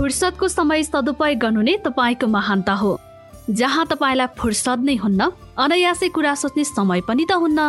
फुर्सदको 0.00 0.48
समय 0.48 0.82
सदुपयोग 0.82 1.38
गर्नु 1.38 1.60
नै 1.60 1.76
तपाईँको 1.84 2.26
महानता 2.26 2.72
हो। 2.72 2.90
जहाँ 3.52 3.84
तपाईँलाई 3.86 4.32
फुर्सद 4.32 4.80
नै 4.88 4.94
हुन्न 4.96 5.20
अनायासै 5.60 6.08
कुरा 6.16 6.32
सोच्ने 6.40 6.64
समय 6.64 7.00
पनि 7.04 7.24
त 7.28 7.36
हुन्न। 7.36 7.60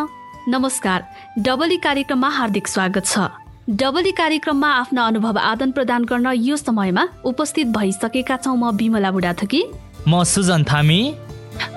नमस्कार 0.47 0.99
डबली 1.43 1.77
कार्यक्रममा 1.83 2.29
हार्दिक 2.29 2.67
स्वागत 2.67 3.05
छ। 3.05 3.27
डबली 3.75 4.11
कार्यक्रममा 4.15 4.69
आफ्ना 4.71 5.07
अनुभव 5.07 5.37
आदान 5.43 5.71
प्रदान 5.75 6.07
गर्न 6.07 6.27
यो 6.39 6.55
समयमा 6.55 7.03
उपस्थित 7.27 7.67
भइसकेका 7.75 8.37
छौँ 8.39 8.55
म 8.55 8.71
बिमला 8.79 9.11
बुढाथुकी। 9.11 9.61
म 10.07 10.23
सुजन 10.23 10.63
थामी। 10.63 11.01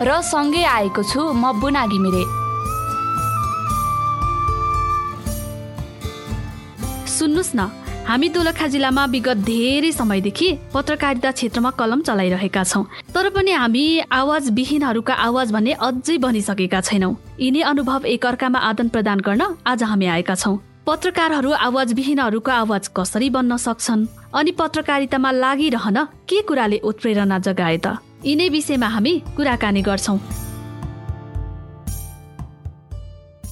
र 0.07 0.11
सँगै 0.23 0.63
आएको 0.71 1.03
छु 1.03 1.21
म 1.35 1.51
बुना 1.59 1.83
घिमिरे। 1.91 2.25
सुन्नुहोस् 7.11 7.57
न 7.59 7.83
हामी 8.05 8.29
दोलखा 8.29 8.67
जिल्लामा 8.69 9.05
विगत 9.07 9.37
धेरै 9.49 9.91
समयदेखि 9.93 10.49
पत्रकारिता 10.73 11.31
क्षेत्रमा 11.31 11.71
कलम 11.81 12.01
चलाइरहेका 12.05 12.65
छौँ। 12.65 12.85
तर 13.15 13.29
पनि 13.33 13.53
हामी 13.53 13.85
आवाज 14.13 14.51
विहीनहरूका 14.53 15.15
आवाज 15.27 15.53
भन्ने 15.53 15.73
अझै 15.81 16.17
बनिसकेका 16.21 16.81
छैनौँ। 16.81 17.17
यिनै 17.41 17.63
अनुभव 17.65 18.05
एकअर्कामा 18.05 18.59
आदान 18.61 18.89
प्रदान 18.93 19.21
गर्न 19.25 19.43
आज 19.65 19.83
हामी 19.83 20.07
आएका 20.07 20.35
छौँ। 20.37 20.61
पत्रकारहरू 20.85 21.51
आवाज 21.65 21.93
विहीनहरूको 21.97 22.51
आवाज 22.53 22.89
कसरी 22.93 23.31
बन्न 23.33 23.57
सक्छन्? 23.57 24.07
अनि 24.37 24.51
पत्रकारितामा 24.53 25.31
लागिरहन 25.33 25.99
के 26.29 26.43
कुराले 26.45 26.79
उत्प्रेरणा 26.85 27.39
जगाए 27.41 27.79
त? 27.79 27.97
यिनै 28.21 28.49
विषयमा 28.53 28.89
हामी 28.89 29.13
कुराकानी 29.37 29.83
गर्छौँ। 29.83 30.44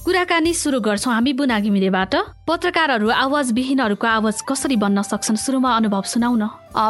कुराकानी 0.03 0.53
सुरु 0.53 0.79
गर्छौँ 0.81 1.13
हामी 1.13 1.31
बुना 1.33 1.59
घिमिरेबाट 1.59 2.15
पत्रकारहरू 2.47 3.09
आवाज 3.09 3.51
विहीनहरूको 3.55 4.07
आवाज 4.07 4.41
कसरी 4.43 4.75
बन्न 4.75 5.01
सक्छन् 5.01 5.37
सुरुमा 5.39 5.75
अनुभव 5.75 6.01
सुनाउन। 6.03 6.43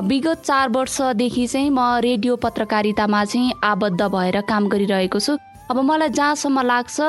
विगत 0.10 0.42
चार 0.42 0.70
वर्षदेखि 0.74 1.46
चाहिँ 1.48 1.70
म 1.70 2.02
रेडियो 2.02 2.36
पत्रकारितामा 2.42 3.24
चाहिँ 3.26 3.54
आबद्ध 3.64 4.02
भएर 4.02 4.42
काम 4.50 4.68
गरिरहेको 4.68 5.20
छु। 5.20 5.38
अब 5.70 5.78
मलाई 5.80 6.10
जहाँसम्म 6.10 6.62
लाग्छ 6.64 7.02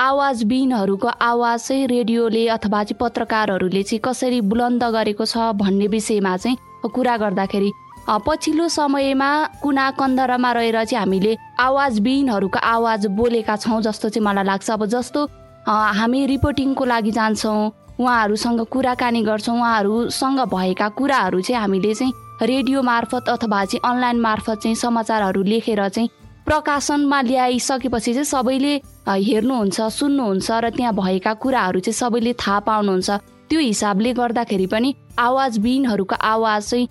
आवाज 0.00 0.44
विहीनहरूको 0.44 1.08
आवाज 1.20 1.60
चाहिँ 1.60 1.86
रेडियोले 1.86 2.46
अथवा 2.56 2.82
चाहिँ 2.84 2.98
पत्रकारहरूले 3.00 3.82
चाहिँ 3.82 4.00
कसरी 4.00 4.40
बुलन्द 4.48 4.84
गरेको 4.96 5.24
छ 5.26 5.52
भन्ने 5.60 5.86
विषयमा 5.92 6.36
चाहिँ 6.36 6.56
कुरा 6.88 7.16
गर्दाखेरि 7.20 7.70
पछिल्लो 8.08 8.68
समयमा 8.70 9.30
कुना 9.62 9.90
कन्दरमा 10.00 10.52
रहेर 10.52 10.84
चाहिँ 10.84 10.98
हामीले 10.98 11.36
आवाज 11.60 12.00
विहीनहरूको 12.00 12.58
आवाज 12.58 13.06
बोलेका 13.12 13.56
छौँ 13.56 13.80
जस्तो 13.82 14.08
चाहिँ 14.08 14.24
मलाई 14.26 14.44
लाग्छ। 14.44 14.70
अब 14.70 14.86
जस्तो 14.88 15.28
हामी 15.66 16.24
रिपोर्टिङको 16.26 16.84
लागि 16.84 17.10
जान्छौँ 17.10 17.70
उहाँहरूसँग 18.00 18.60
कुराकानी 18.66 19.22
गर्छौँ 19.22 19.56
उहाँहरूसँग 19.56 20.40
भएका 20.48 20.88
कुराहरू 20.88 21.40
चाहिँ 21.40 21.60
हामीले 21.60 21.94
चाहिँ 21.94 22.12
रेडियो 22.42 22.82
मार्फत 22.82 23.28
अथवा 23.28 23.64
चाहिँ 23.64 23.80
अनलाइन 23.84 24.20
मार्फत 24.20 24.58
चाहिँ 24.62 24.74
समाचारहरू 24.76 25.42
लेखेर 25.42 25.88
चाहिँ 25.88 26.08
प्रकाशनमा 26.46 27.20
ल्याइसकेपछि 27.22 28.12
चाहिँ 28.14 28.24
सबैले 28.24 28.74
हेर्नुहुन्छ 29.08 29.80
सुन्नुहुन्छ 29.80 30.50
र 30.50 30.70
त्यहाँ 30.70 30.94
भएका 30.94 31.34
कुराहरू 31.34 31.80
चाहिँ 31.80 31.94
सबैले 31.94 32.32
थाहा 32.40 32.58
पाउनुहुन्छ। 32.60 33.10
त्यो 33.50 33.60
हिसाबले 33.60 34.12
गर्दाखेरि 34.14 34.66
पनि 34.66 34.94
आवाज 35.18 35.58
बिनहरूको 35.58 36.16
आवाज 36.16 36.70
चाहिँ 36.70 36.88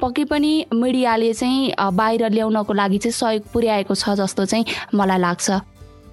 पक्कै 0.00 0.24
पनि 0.30 0.52
मिडियाले 0.72 1.32
चाहिँ 1.34 1.74
बाहिर 1.92 2.28
ल्याउनको 2.30 2.72
लागि 2.72 2.98
चाहिँ 2.98 3.12
सहयोग 3.12 3.52
पुर्याएको 3.52 3.94
छ 3.94 4.14
जस्तो 4.20 4.44
चाहिँ 4.44 4.64
मलाई 4.94 5.18
लाग्छ। 5.18 5.50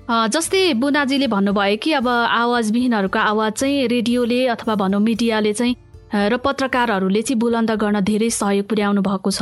जस्तै 0.10 0.62
बुनाजीले 0.74 1.28
भन्नुभयो 1.30 1.78
कि 1.78 1.92
अब 1.94 2.08
आवाजविहीनहरूको 2.10 3.20
आवाज 3.22 3.52
चाहिँ 3.54 3.88
रेडियोले 3.88 4.40
अथवा 4.50 4.76
भनौँ 4.76 5.02
मिडियाले 5.02 5.52
चाहिँ 5.54 5.76
र 6.30 6.38
पत्रकारहरूले 6.42 7.22
चाहिँ 7.22 7.40
बुलन्द 7.40 7.72
गर्न 7.78 8.00
धेरै 8.02 8.30
सहयोग 8.34 8.66
पुर्याउनु 8.66 9.02
भएको 9.06 9.32
छ 9.32 9.42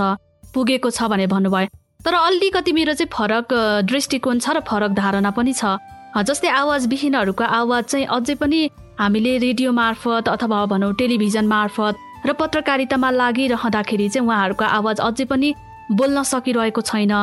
पुगेको 0.52 0.90
छ 0.92 1.08
भनेर 1.08 1.28
भन्नुभयो। 1.32 1.68
तर 2.04 2.14
अलिकति 2.14 2.72
मेरो 2.72 2.94
चाहिँ 2.94 3.12
फरक 3.14 3.54
दृष्टिकोण 3.88 4.40
छ 4.40 4.58
र 4.58 4.60
फरक 4.68 4.92
धारणा 5.00 5.32
पनि 5.32 5.54
छ। 5.54 5.80
जस्तै 6.20 6.52
आवाजविहीनहरूको 6.52 7.44
आवाज 7.60 7.84
चाहिँ 7.86 8.06
अझै 8.12 8.36
पनि 8.36 8.60
हामीले 9.00 9.38
रेडियो 9.38 9.72
मार्फत 9.72 10.30
अथवा 10.36 10.66
भनौँ 10.68 10.94
टेलिभिजन 11.00 11.48
मार्फत 11.48 12.28
र 12.28 12.34
पत्रकारितामा 12.44 13.10
लागिरहँदाखेरि 13.22 14.10
चाहिँ 14.10 14.28
उहाँहरूको 14.28 14.66
आवाज 14.68 15.00
अझै 15.00 15.26
पनि 15.32 15.54
बोल्न 15.96 16.28
सकिरहेको 16.28 16.82
छैन 16.84 17.16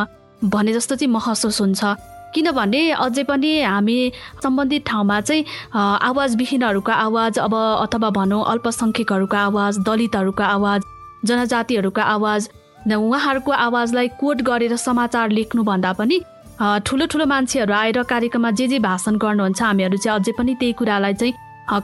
भने 0.48 0.72
जस्तो 0.72 0.96
चाहिँ 0.96 1.12
महसुस 1.12 1.60
हुन्छ। 1.60 1.84
किनभने 2.34 2.82
अझै 2.98 3.24
पनि 3.24 3.52
हामी 3.62 3.96
सम्बन्धित 4.42 4.82
ठाउँमा 4.86 5.20
चाहिँ 5.20 5.44
आवाजविहीनहरूको 6.10 6.92
आवाज 6.98 7.38
अब 7.38 7.54
अथवा 7.54 8.10
भनौँ 8.18 8.44
अल्पसङ्ख्यकहरूको 8.52 9.36
आवाज 9.38 9.78
दलितहरूको 9.86 10.42
आवाज 10.48 10.80
जनजातिहरूको 11.24 12.00
आवाज 12.16 12.48
उहाँहरूको 12.86 13.52
आवाजलाई 13.66 14.08
कोट 14.20 14.42
गरेर 14.42 14.76
समाचार 14.78 15.30
लेख्नुभन्दा 15.30 15.92
पनि 16.00 16.20
ठुलो 16.86 17.06
ठुलो 17.12 17.26
मान्छेहरू 17.26 17.72
आएर 17.74 18.02
कार्यक्रममा 18.10 18.50
जे 18.58 18.66
जे 18.68 18.78
भाषण 18.80 19.16
गर्नुहुन्छ 19.18 19.62
हामीहरू 19.62 19.96
चाहिँ 19.98 20.18
अझै 20.18 20.32
पनि 20.38 20.54
त्यही 20.60 20.72
कुरालाई 20.78 21.14
चाहिँ 21.14 21.34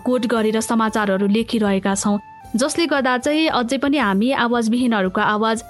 कोट 0.04 0.26
गरेर 0.26 0.60
समाचारहरू 0.60 1.26
लेखिरहेका 1.28 1.94
छौँ। 1.94 2.18
जसले 2.56 2.86
गर्दा 2.86 3.16
चाहिँ 3.18 3.48
अझै 3.50 3.78
पनि 3.78 3.98
हामी 3.98 4.30
आवाजविहीनहरूको 4.44 5.20
आवाज 5.20 5.62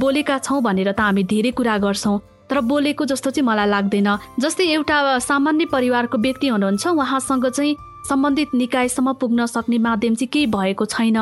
बोलेका 0.00 0.38
छौँ 0.38 0.62
भनेर 0.62 0.92
त 0.92 1.00
हामी 1.00 1.22
धेरै 1.24 1.50
कुरा 1.52 1.76
गर्छौँ। 1.78 2.18
तर 2.50 2.60
बोलेको 2.60 3.04
जस्तो 3.04 3.30
चाहिँ 3.30 3.46
मलाई 3.46 3.68
लाग्दैन। 3.68 4.08
जस्तै 4.40 4.64
एउटा 4.64 5.18
सामान्य 5.18 5.64
परिवारको 5.66 6.18
व्यक्ति 6.18 6.48
हुनुहुन्छ 6.48 6.86
उहाँसँग 6.86 7.46
चाहिँ 7.48 7.76
सम्बन्धित 8.08 8.54
निकायसम्म 8.54 9.12
पुग्न 9.12 9.46
सक्ने 9.46 9.78
माध्यम 9.78 10.14
चाहिँ 10.14 10.28
केही 10.32 10.46
भएको 10.46 10.84
छैन। 10.86 11.18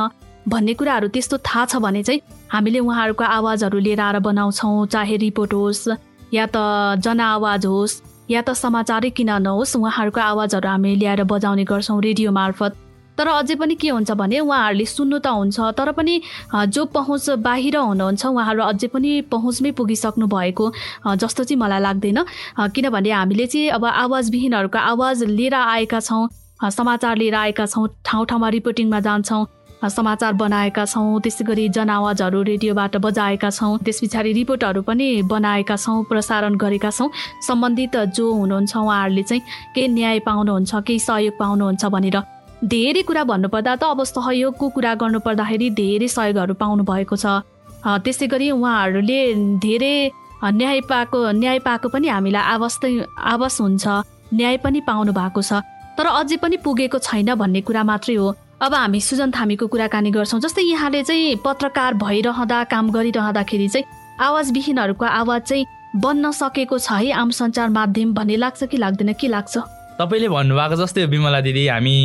भन्ने 0.49 0.75
कुराहरू 0.75 1.09
त्यस्तो 1.09 1.37
थाहा 1.41 1.65
छ 1.65 1.77
भने 1.81 2.03
चाहिँ 2.03 2.21
हामीले 2.53 2.79
उहाँहरूको 2.79 3.25
आवाजहरू 3.25 3.79
लिएर 3.79 4.01
आएर 4.01 4.19
बनाउँछौँ 4.21 4.87
चाहे 4.87 5.17
रिपोर्ट 5.17 5.53
होस् 5.55 5.89
या 6.35 6.47
त 6.47 7.01
जनआवाज 7.01 7.67
होस् 7.67 8.01
या 8.31 8.43
त 8.43 8.53
समाचारै 8.53 9.11
किन 9.11 9.31
नहोस् 9.41 9.77
उहाँहरूको 9.77 10.21
आवाजहरू 10.21 10.69
हामी 10.69 10.95
ल्याएर 10.97 11.25
बजाउने 11.25 11.65
गर्छौँ 11.65 12.01
रेडियो 12.03 12.33
मार्फत। 12.33 12.77
तर 13.19 13.29
अझै 13.29 13.55
पनि 13.55 13.75
के 13.75 13.89
हुन्छ 13.89 14.11
भने 14.13 14.39
उहाँहरूले 14.41 14.85
सुन्नु 14.87 15.19
त 15.19 15.27
हुन्छ 15.29 15.61
तर 15.79 15.93
पनि 15.93 16.21
जो 16.69 16.85
पहुँच 16.95 17.31
बाहिर 17.41 17.77
हुनुहुन्छ 17.79 18.27
उहाँहरू 18.27 18.63
अझै 18.65 18.89
पनि 18.91 19.11
पहुँचमै 19.31 19.71
पुगिसक्नु 19.73 20.27
भएको 20.27 20.73
जस्तो 21.17 21.45
चाहिँ 21.45 21.61
मलाई 21.61 21.81
लाग्दैन। 21.81 22.19
किनभने 22.71 23.11
हामीले 23.13 23.47
चाहिँ 23.47 23.69
अब 23.71 23.85
आवाजविहीनहरूको 23.87 24.79
आवाज 24.79 25.23
लिएर 25.31 25.55
आएका 25.55 26.01
छौँ 26.01 26.29
समाचार 26.71 27.17
लिएर 27.17 27.35
आएका 27.37 27.67
छौँ 27.67 27.89
ठाउँ 28.05 28.27
ठाउँमा 28.27 28.49
रिपोर्टिङमा 28.51 29.01
जान्छौँ 29.01 29.47
समाचार 29.85 30.33
बनाएका 30.33 30.85
छौँ 30.87 31.21
त्यसै 31.21 31.45
गरी 31.45 31.69
जनआवाजहरू 31.77 32.43
रेडियोबाट 32.43 32.97
बजाएका 33.05 33.51
छौँ 33.51 33.79
त्यस 33.85 34.01
पछाडि 34.03 34.33
रिपोर्टहरू 34.33 34.83
पनि 34.83 35.09
बनाएका 35.29 35.77
छौँ 35.77 36.05
प्रसारण 36.09 36.55
गरेका 36.57 36.91
छौँ। 36.91 37.11
सम्बन्धित 37.47 37.97
जो 38.17 38.33
हुनुहुन्छ 38.33 38.77
उहाँहरूले 38.77 39.23
चाहिँ 39.23 39.43
केही 39.75 39.89
न्याय 39.89 40.19
पाउनुहुन्छ 40.25 40.75
केही 40.87 40.99
सहयोग 40.99 41.35
पाउनुहुन्छ 41.39 41.85
भनेर 41.87 42.17
धेरै 42.65 43.03
कुरा 43.03 43.23
भन्नुपर्दा 43.25 43.75
त 43.77 43.85
अब 43.85 44.03
सहयोगको 44.05 44.69
कुरा 44.75 44.95
गर्नुपर्दाखेरि 45.01 45.69
धेरै 45.81 46.09
सहयोगहरू 46.09 46.55
पाउनु 46.61 46.85
भएको 46.91 47.17
छ 47.17 47.27
त्यसै 48.05 48.27
गरी 48.33 48.51
उहाँहरूले 48.51 49.19
धेरै 49.65 49.97
न्याय 50.45 50.81
पाएको 50.89 51.19
न्याय 51.41 51.59
पाएको 51.67 51.89
पनि 51.89 52.09
हामीलाई 52.09 52.43
आवास 52.55 52.81
आवास 53.33 53.61
हुन्छ 53.61 53.85
न्याय 54.35 54.57
पनि 54.65 54.81
पाउनु 54.89 55.13
भएको 55.13 55.43
छ। 55.43 55.61
तर 55.99 56.07
अझै 56.11 56.37
पनि 56.43 56.57
पुगेको 56.65 56.99
छैन 56.99 57.35
भन्ने 57.35 57.61
कुरा 57.69 57.83
मात्रै 57.85 58.15
हो। 58.17 58.29
अब 58.61 58.75
हामी 58.75 59.01
सुजन 59.01 59.31
थामीको 59.31 59.67
कुराकानी 59.69 60.11
गर्छौँ 60.11 60.41
जस्तै 60.41 60.63
यहाँले 60.63 61.03
चाहिँ 61.03 61.37
पत्रकार 61.45 61.95
भइरहँदा 62.01 62.59
काम 62.73 62.91
गरिरहँदाखेरि 62.91 63.69
चाहिँ 63.69 63.87
आवाजविहीनहरूको 64.21 65.05
आवाज 65.05 65.43
चाहिँ 65.43 65.67
बन्न 65.97 66.31
सकेको 66.33 66.79
छ 66.79 66.93
है 66.93 67.13
आम 67.13 67.31
सञ्चार 67.31 67.69
माध्यम 67.77 68.15
भन्ने 68.15 68.37
लाग्छ 68.37 68.65
कि 68.65 68.77
लाग्दैन 68.77 69.13
के 69.21 69.29
लाग्छ? 69.29 69.55
तपाईँले 70.01 70.29
भन्नुभएको 70.29 70.77
जस्तै 70.77 71.05
विमला 71.13 71.41
दिदी 71.41 71.67
हामी 71.69 71.97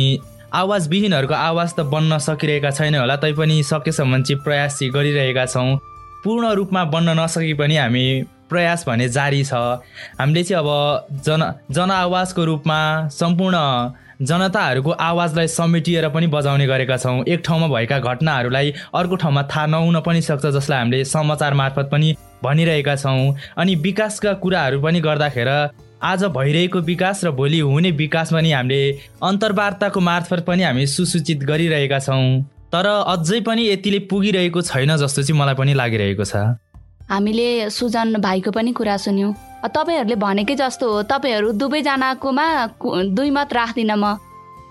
आवाजविहीनहरूको 0.52 1.34
आवाज 1.34 1.74
त 1.74 1.80
बन्न 1.86 2.18
सकिरहेका 2.18 2.70
छैन 2.70 2.94
होला 2.94 3.16
तैपनि 3.16 3.62
सकेसम्म 3.62 4.22
चाहिँ 4.22 4.42
प्रयास 4.42 4.78
चाहिँ 4.78 4.92
गरिरहेका 4.92 5.46
छौँ। 5.46 5.76
पूर्ण 6.24 6.50
रूपमा 6.54 6.84
बन्न 6.90 7.18
नसके 7.18 7.54
पनि 7.54 7.76
हामी 7.76 8.04
प्रयास 8.50 8.84
भने 8.88 9.08
जारी 9.08 9.42
छ। 9.44 9.54
हामीले 10.18 10.42
चाहिँ 10.42 10.58
अब 10.58 11.22
जन 11.24 11.42
जनआवाजको 11.70 12.44
रूपमा 12.44 12.78
सम्पूर्ण 13.08 13.56
जनताहरूको 14.26 14.90
आवाजलाई 14.90 15.46
समेटिएर 15.48 16.08
पनि 16.08 16.26
बजाउने 16.26 16.66
गरेका 16.66 16.96
छौँ। 16.96 17.24
एक 17.24 17.42
ठाउँमा 17.46 17.68
भएका 17.68 17.98
घटनाहरूलाई 18.00 18.72
अर्को 18.94 19.16
ठाउँमा 19.16 19.42
थाहा 19.54 19.66
नहुन 19.66 20.00
पनि 20.02 20.20
सक्छ 20.20 20.46
जसलाई 20.46 20.78
हामीले 20.78 21.04
समाचार 21.04 21.54
मार्फत 21.54 21.88
पनि 21.92 22.14
भनिरहेका 22.44 22.96
छौँ। 22.96 23.34
अनि 23.56 23.74
विकासका 23.76 24.32
कुराहरू 24.42 24.80
पनि 24.82 25.00
गर्दाखेरि 25.00 25.88
आज 26.02 26.22
भइरहेको 26.32 26.78
विकास 26.80 27.24
र 27.24 27.30
भोलि 27.30 27.58
हुने 27.60 27.90
विकास 27.92 28.32
पनि 28.32 28.52
हामीले 28.52 28.80
अन्तर्वार्ताको 29.22 30.00
मार्फत 30.00 30.44
पनि 30.46 30.62
हामी 30.62 30.86
सुसूचित 30.86 31.42
गरिरहेका 31.44 31.98
छौँ। 31.98 32.40
तर 32.72 32.86
अझै 32.86 33.40
पनि 33.40 33.68
यतिले 33.68 33.98
पुगिरहेको 34.08 34.62
छैन 34.62 34.96
जस्तो 34.96 35.22
चाहिँ 35.22 35.40
मलाई 35.40 35.54
पनि 35.54 35.74
लागिरहेको 35.74 36.24
छ। 36.24 36.56
हामीले 37.10 37.68
सुजन 37.70 38.16
भाइको 38.16 38.50
पनि 38.50 38.72
कुरा 38.72 38.96
सुन्यौँ। 38.96 39.34
तपाईँहरूले 39.68 40.16
भनेकै 40.16 40.54
जस्तो 40.56 40.88
हो 40.88 41.02
तपाईँहरू 41.04 41.52
दुवैजनाकोमा 41.60 42.46
दुई 43.12 43.30
मत 43.30 43.52
राख्दिनँ 43.52 43.96
म। 43.96 44.16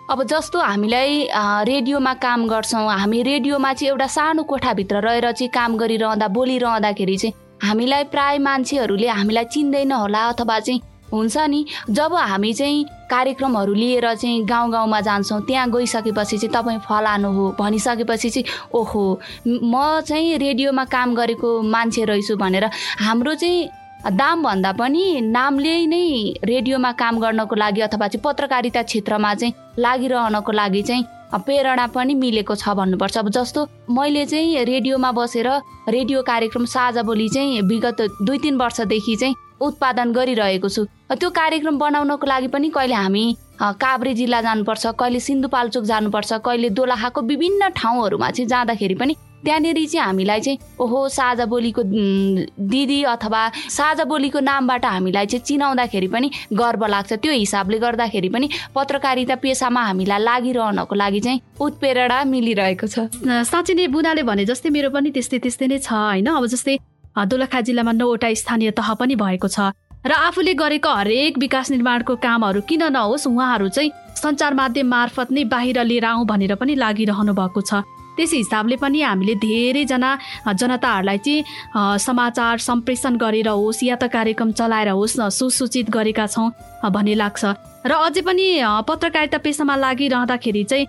अब 0.10 0.24
जस्तो 0.26 0.60
हामीलाई 0.60 1.30
रेडियोमा 1.70 2.14
काम 2.18 2.48
गर्छौँ 2.50 2.90
हामी 2.90 3.22
रेडियोमा 3.24 3.74
चाहिँ 3.74 3.92
एउटा 3.92 4.08
सानो 4.10 4.44
कोठाभित्र 4.50 5.06
रहेर 5.06 5.32
चाहिँ 5.32 5.52
काम 5.54 5.78
गरिरहँदा 5.78 6.28
बोलिरहँदाखेरि 6.34 7.18
चाहिँ 7.18 7.34
हामीलाई 7.62 8.04
प्राय 8.10 8.38
मान्छेहरूले 8.42 9.08
हामीलाई 9.08 9.46
चिन्दैन 9.54 9.92
होला 9.94 10.26
अथवा 10.34 10.60
चाहिँ 10.60 10.82
हुन्छ 11.12 11.38
नि? 11.38 11.66
जब 11.90 12.14
हामी 12.14 12.54
चाहिँ 12.54 12.86
कार्यक्रमहरू 13.10 13.74
लिएर 13.74 14.14
चाहिँ 14.16 14.44
गाउँ 14.46 14.72
गाउँमा 14.72 15.02
जान्छौँ 15.02 15.42
त्यहाँ 15.42 15.70
गइसकेपछि 15.72 16.38
चाहिँ 16.38 16.54
तपाईँ 16.54 16.80
फलानु 16.80 17.32
हो 17.34 17.56
भनिसकेपछि 17.60 18.30
चाहिँ 18.30 18.46
ओहो 18.74 19.20
म 19.48 20.02
चाहिँ 20.06 20.38
रेडियोमा 20.38 20.86
काम 20.86 21.16
गरेको 21.16 21.62
मान्छे 21.62 22.06
रहेछु 22.06 22.36
भनेर 22.38 22.70
हाम्रो 23.00 23.34
चाहिँ 23.36 23.70
दामभन्दा 24.08 24.72
पनि 24.72 25.06
नामले 25.22 25.76
नै 25.86 26.34
रेडियोमा 26.44 26.92
काम 26.96 27.20
गर्नको 27.20 27.56
लागि 27.56 27.82
अथवा 27.82 28.08
चाहिँ 28.08 28.22
पत्रकारिता 28.24 28.82
क्षेत्रमा 28.84 29.34
चाहिँ 29.36 29.54
लागिरहनको 29.80 30.52
लागि 30.52 30.82
चाहिँ 30.82 31.06
प्रेरणा 31.36 31.86
पनि 31.88 32.14
मिलेको 32.16 32.56
छ 32.56 32.70
भन्नुपर्छ। 32.70 33.18
अब 33.18 33.30
जस्तो 33.30 33.68
मैले 33.92 34.26
चाहिँ 34.26 34.64
रेडियोमा 34.66 35.12
बसेर 35.12 35.48
रेडियो 35.90 36.22
कार्यक्रम 36.22 36.66
साझा 36.66 37.02
बोली 37.04 37.28
चाहिँ 37.30 37.62
विगत 37.62 38.02
दुई 38.24 38.38
तिन 38.38 38.56
वर्षदेखि 38.58 39.16
चाहिँ 39.16 39.36
उत्पादन 39.62 40.12
गरिरहेको 40.12 40.70
छु। 40.70 40.86
त्यो 41.12 41.30
कार्यक्रम 41.30 41.78
बनाउनको 41.80 42.26
लागि 42.28 42.48
पनि 42.48 42.70
कहिले 42.70 42.96
हामी 42.96 43.26
काभ्रे 43.62 44.14
जिल्ला 44.14 44.42
जानुपर्छ 44.42 44.86
कहिले 45.00 45.20
सिन्धुपाल्चोक 45.20 45.84
जानुपर्छ 45.84 46.34
कहिले 46.46 46.70
दोलाखाको 46.72 47.22
विभिन्न 47.22 47.70
ठाउँहरूमा 47.76 48.30
चाहिँ 48.30 48.48
जाँदाखेरि 48.48 48.96
पनि 48.96 49.16
त्यहाँनिर 49.40 49.76
चाहिँ 49.88 50.06
हामीलाई 50.06 50.40
चाहिँ 50.42 50.60
ओहो 50.80 51.08
साझा 51.10 51.46
बोलीको 51.46 51.84
दिदी 51.84 53.04
अथवा 53.04 53.42
साझा 53.72 54.04
बोलीको 54.04 54.40
नामबाट 54.40 54.86
हामीलाई 54.86 55.26
चाहिँ 55.26 55.44
चिनाउँदाखेरि 55.46 56.08
पनि 56.08 56.32
गर्व 56.54 56.86
लाग्छ। 56.86 57.14
त्यो 57.14 57.32
हिसाबले 57.34 57.80
गर्दाखेरि 57.80 58.30
पनि 58.30 58.50
पत्रकारिता 58.76 59.36
पेसामा 59.40 59.82
हामीलाई 59.82 60.24
लागिरहनको 60.24 60.96
लागि 60.96 61.20
चाहिँ 61.20 61.42
उत्प्रेरणा 61.60 62.24
मिलिरहेको 62.24 62.88
छ। 62.88 63.08
साँच्चै 63.48 63.74
नै 63.74 63.88
बुनाले 63.88 64.24
भने 64.24 64.46
जस्तै 64.46 64.70
मेरो 64.70 64.90
पनि 64.92 65.12
त्यस्तै 65.16 65.40
त्यस्तै 65.40 65.68
नै 65.68 65.80
छ 65.80 65.92
होइन? 65.92 66.28
अब 66.28 66.46
जस्तै 66.46 66.76
दोलखा 67.16 67.62
जिल्लामा 67.62 67.92
नौवटा 67.92 68.34
स्थानीय 68.34 68.72
तह 68.72 68.94
पनि 68.94 69.16
भएको 69.16 69.48
छ। 69.48 69.72
र 70.00 70.12
आफूले 70.12 70.54
गरेको 70.56 70.90
हरेक 70.90 71.38
विकास 71.38 71.72
निर्माणको 71.72 72.16
कामहरू 72.16 72.62
किन 72.64 72.84
नहोस् 72.96 73.28
उहाँहरू 73.28 73.68
चाहिँ 73.68 73.92
सञ्चार 74.16 74.54
माध्यम 74.54 74.88
मार्फत 74.88 75.32
नै 75.32 75.44
बाहिर 75.46 75.84
लिएर 75.84 76.06
आउँ 76.06 76.26
भनेर 76.26 76.56
पनि 76.56 76.76
लागिरहनु 76.76 77.34
भएको 77.36 77.62
छ। 77.62 77.84
त्यस 78.16 78.32
हिसाबले 78.34 78.76
पनि 78.76 79.02
हामीले 79.02 79.36
धेरैजना 79.36 80.12
जनताहरूलाई 80.52 81.18
चाहिँ 81.18 82.00
समाचार 82.00 82.58
सम्प्रेषण 82.60 83.16
गरेर 83.16 83.48
होस् 83.48 83.84
या 83.84 83.96
त 83.96 84.08
कार्यक्रम 84.08 84.52
चलाएर 84.52 84.90
होस् 84.96 85.20
सुसूचित 85.32 85.90
गरेका 85.90 86.28
छौँ 86.28 86.48
भन्ने 86.88 87.16
लाग्छ। 87.16 87.44
र 87.84 87.92
अझै 87.92 88.22
पनि 88.24 88.48
पत्रकारिता 88.88 89.38
पेसामा 89.40 89.76
लागिरहँदाखेरि 89.76 90.64
चाहिँ 90.64 90.86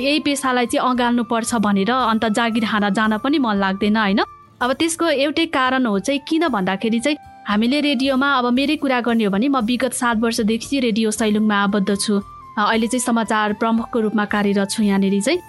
यही 0.00 0.20
पेसालाई 0.20 0.66
चाहिँ 0.68 0.84
अँगाल्नुपर्छ 0.84 1.54
भनेर 1.60 1.90
अन्त 1.90 2.24
जागिर 2.36 2.64
खान 2.64 2.92
जान 2.92 3.16
पनि 3.24 3.38
मन 3.40 3.56
लाग्दैन 3.56 3.96
होइन? 3.96 4.20
अब 4.60 4.72
त्यसको 4.72 5.06
एउटै 5.08 5.44
कारण 5.46 5.86
हो 5.86 5.98
चाहिँ 5.98 6.20
किन 6.28 6.48
भन्दाखेरि 6.48 6.98
चाहिँ 7.00 7.16
हामीले 7.48 7.80
रेडियोमा 7.80 8.28
अब 8.38 8.46
मेरै 8.52 8.76
कुरा 8.76 9.00
गर्ने 9.00 9.24
हो 9.24 9.30
भने 9.30 9.48
म 9.48 9.60
विगत 9.64 9.92
सात 9.94 10.16
वर्षदेखि 10.20 10.80
रेडियो 10.80 11.10
सैलुङमा 11.10 11.56
आबद्ध 11.64 11.96
छु। 11.96 12.20
अहिले 12.60 12.86
चाहिँ 12.86 13.00
समाचार 13.00 13.52
प्रमुखको 13.56 14.00
रूपमा 14.00 14.24
कार्यरत 14.28 14.70
छु 14.70 14.82
यहाँनिर 14.82 15.20
चाहिँ। 15.20 15.40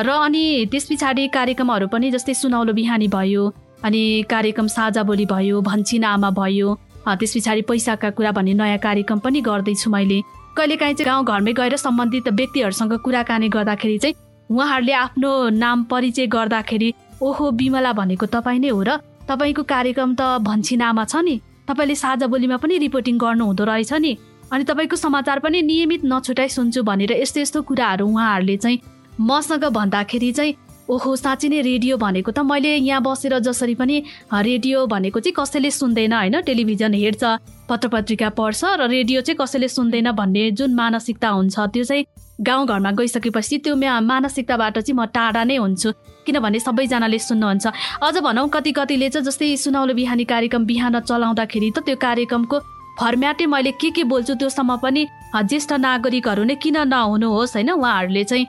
र 0.00 0.08
अनि 0.08 0.44
त्यस 0.72 0.88
पछाडि 0.88 1.26
कार्यक्रमहरू 1.36 1.86
पनि 1.92 2.10
जस्तै 2.10 2.34
सुनौलो 2.34 2.72
बिहानी 2.72 3.08
भयो 3.12 3.44
अनि 3.84 4.02
कार्यक्रम 4.32 4.66
साझा 4.72 5.02
बोली 5.04 5.26
भयो 5.28 5.60
भन्छिन 5.60 6.04
आमा 6.04 6.30
भयो। 6.32 6.68
त्यस 7.04 7.36
पछाडि 7.36 7.62
पैसाका 7.68 8.10
कुरा 8.16 8.32
भन्ने 8.32 8.54
नयाँ 8.56 8.80
कार्यक्रम 8.80 9.18
पनि 9.20 9.40
गर्दैछु 9.44 9.90
मैले। 9.92 10.20
कहिलेकाहीँ 10.56 10.94
चाहिँ 10.94 11.08
गाउँघरमै 11.12 11.52
गएर 11.52 11.76
सम्बन्धित 11.76 12.28
व्यक्तिहरूसँग 12.32 12.92
कुराकानी 13.04 13.48
गर्दाखेरि 13.52 13.98
चाहिँ 13.98 14.16
उहाँहरूले 14.50 14.92
आफ्नो 15.04 15.30
नाम 15.52 15.82
परिचय 15.84 16.26
गर्दाखेरि 16.32 16.88
ओहो 17.24 17.50
बिमला 17.58 17.92
भनेको 17.92 18.26
तपाईँ 18.28 18.60
नै 18.60 18.68
हो 18.68 18.82
र 18.82 18.96
तपाईँको 19.28 19.62
कार्यक्रम 19.64 20.14
त 20.14 20.22
भन्सिनामा 20.44 21.04
छ 21.04 21.16
नि। 21.24 21.40
तपाईँले 21.68 21.94
साझा 21.96 22.26
बोलीमा 22.26 22.56
पनि 22.60 22.78
रिपोर्टिङ 22.78 23.18
गर्नु 23.18 23.44
हुँदो 23.44 23.64
रहेछ 23.64 23.92
नि। 23.96 24.12
अनि 24.52 24.64
तपाईँको 24.64 24.96
समाचार 24.96 25.38
पनि 25.40 25.62
नियमित 25.62 26.02
नछुटाइ 26.04 26.48
सुन्छु 26.48 26.82
भनेर 26.82 27.12
यस्तो 27.16 27.40
यस्तो 27.40 27.62
कुराहरू 27.62 28.06
उहाँहरूले 28.06 28.56
चाहिँ 28.56 28.78
मसँग 29.20 29.64
भन्दाखेरि 29.72 30.30
चाहिँ 30.32 30.54
ओहो 30.84 31.14
साँच्ची 31.16 31.48
नै 31.48 31.60
रेडियो 31.64 31.96
भनेको 31.96 32.30
त 32.30 32.44
मैले 32.44 32.76
यहाँ 32.76 33.00
बसेर 33.02 33.38
जसरी 33.40 33.74
पनि 33.74 34.02
रेडियो 34.28 34.86
भनेको 34.86 35.20
चाहिँ 35.20 35.32
कसैले 35.32 35.70
सुन्दैन 35.72 36.12
होइन? 36.12 36.40
टेलिभिजन 36.44 36.94
हेर्छ 36.94 37.24
पत्र 37.68 37.88
पत्रिका 37.88 38.28
पढ्छ 38.36 38.60
र 38.76 38.88
रेडियो 38.92 39.20
चाहिँ 39.24 39.38
कसैले 39.40 39.68
सुन्दैन 39.70 40.10
भन्ने 40.12 40.50
जुन 40.52 40.74
मानसिकता 40.74 41.28
हुन्छ 41.30 41.56
त्यो 41.72 41.84
चाहिँ 41.84 42.04
गाउँघरमा 42.40 42.90
गइसकेपछि 43.00 43.58
त्यो 43.64 43.74
मानसिकताबाट 43.80 44.78
चाहिँ 44.78 44.96
म 45.00 45.08
टाढा 45.08 45.44
नै 45.44 45.56
हुन्छु। 45.56 45.90
किनभने 46.26 46.58
सबैजनाले 46.60 47.18
सुन्नुहुन्छ। 47.20 47.66
अझ 48.02 48.16
भनौँ 48.18 48.48
कति 48.48 48.72
कतिले 48.72 49.08
चाहिँ 49.08 49.26
जस्तै 49.26 49.56
सुनौलो 49.56 49.94
बिहानी 49.94 50.24
कार्यक्रम 50.24 50.64
बिहान 50.64 51.00
चलाउँदाखेरि 51.00 51.70
त 51.70 51.78
त्यो 51.84 51.96
कार्यक्रमको 52.00 52.58
फर्म्याटै 52.94 53.46
मैले 53.46 53.72
के 53.74 53.90
के 53.90 54.04
बोल्छु 54.04 54.34
त्योसम्म 54.34 54.76
पनि 54.78 55.02
ज्येष्ठ 55.34 55.72
नागरिकहरू 55.78 56.44
नै 56.44 56.54
किन 56.56 56.76
नहुनुहोस् 56.86 57.54
होइन? 57.54 57.70
उहाँहरूले 57.72 58.24
चाहिँ 58.24 58.46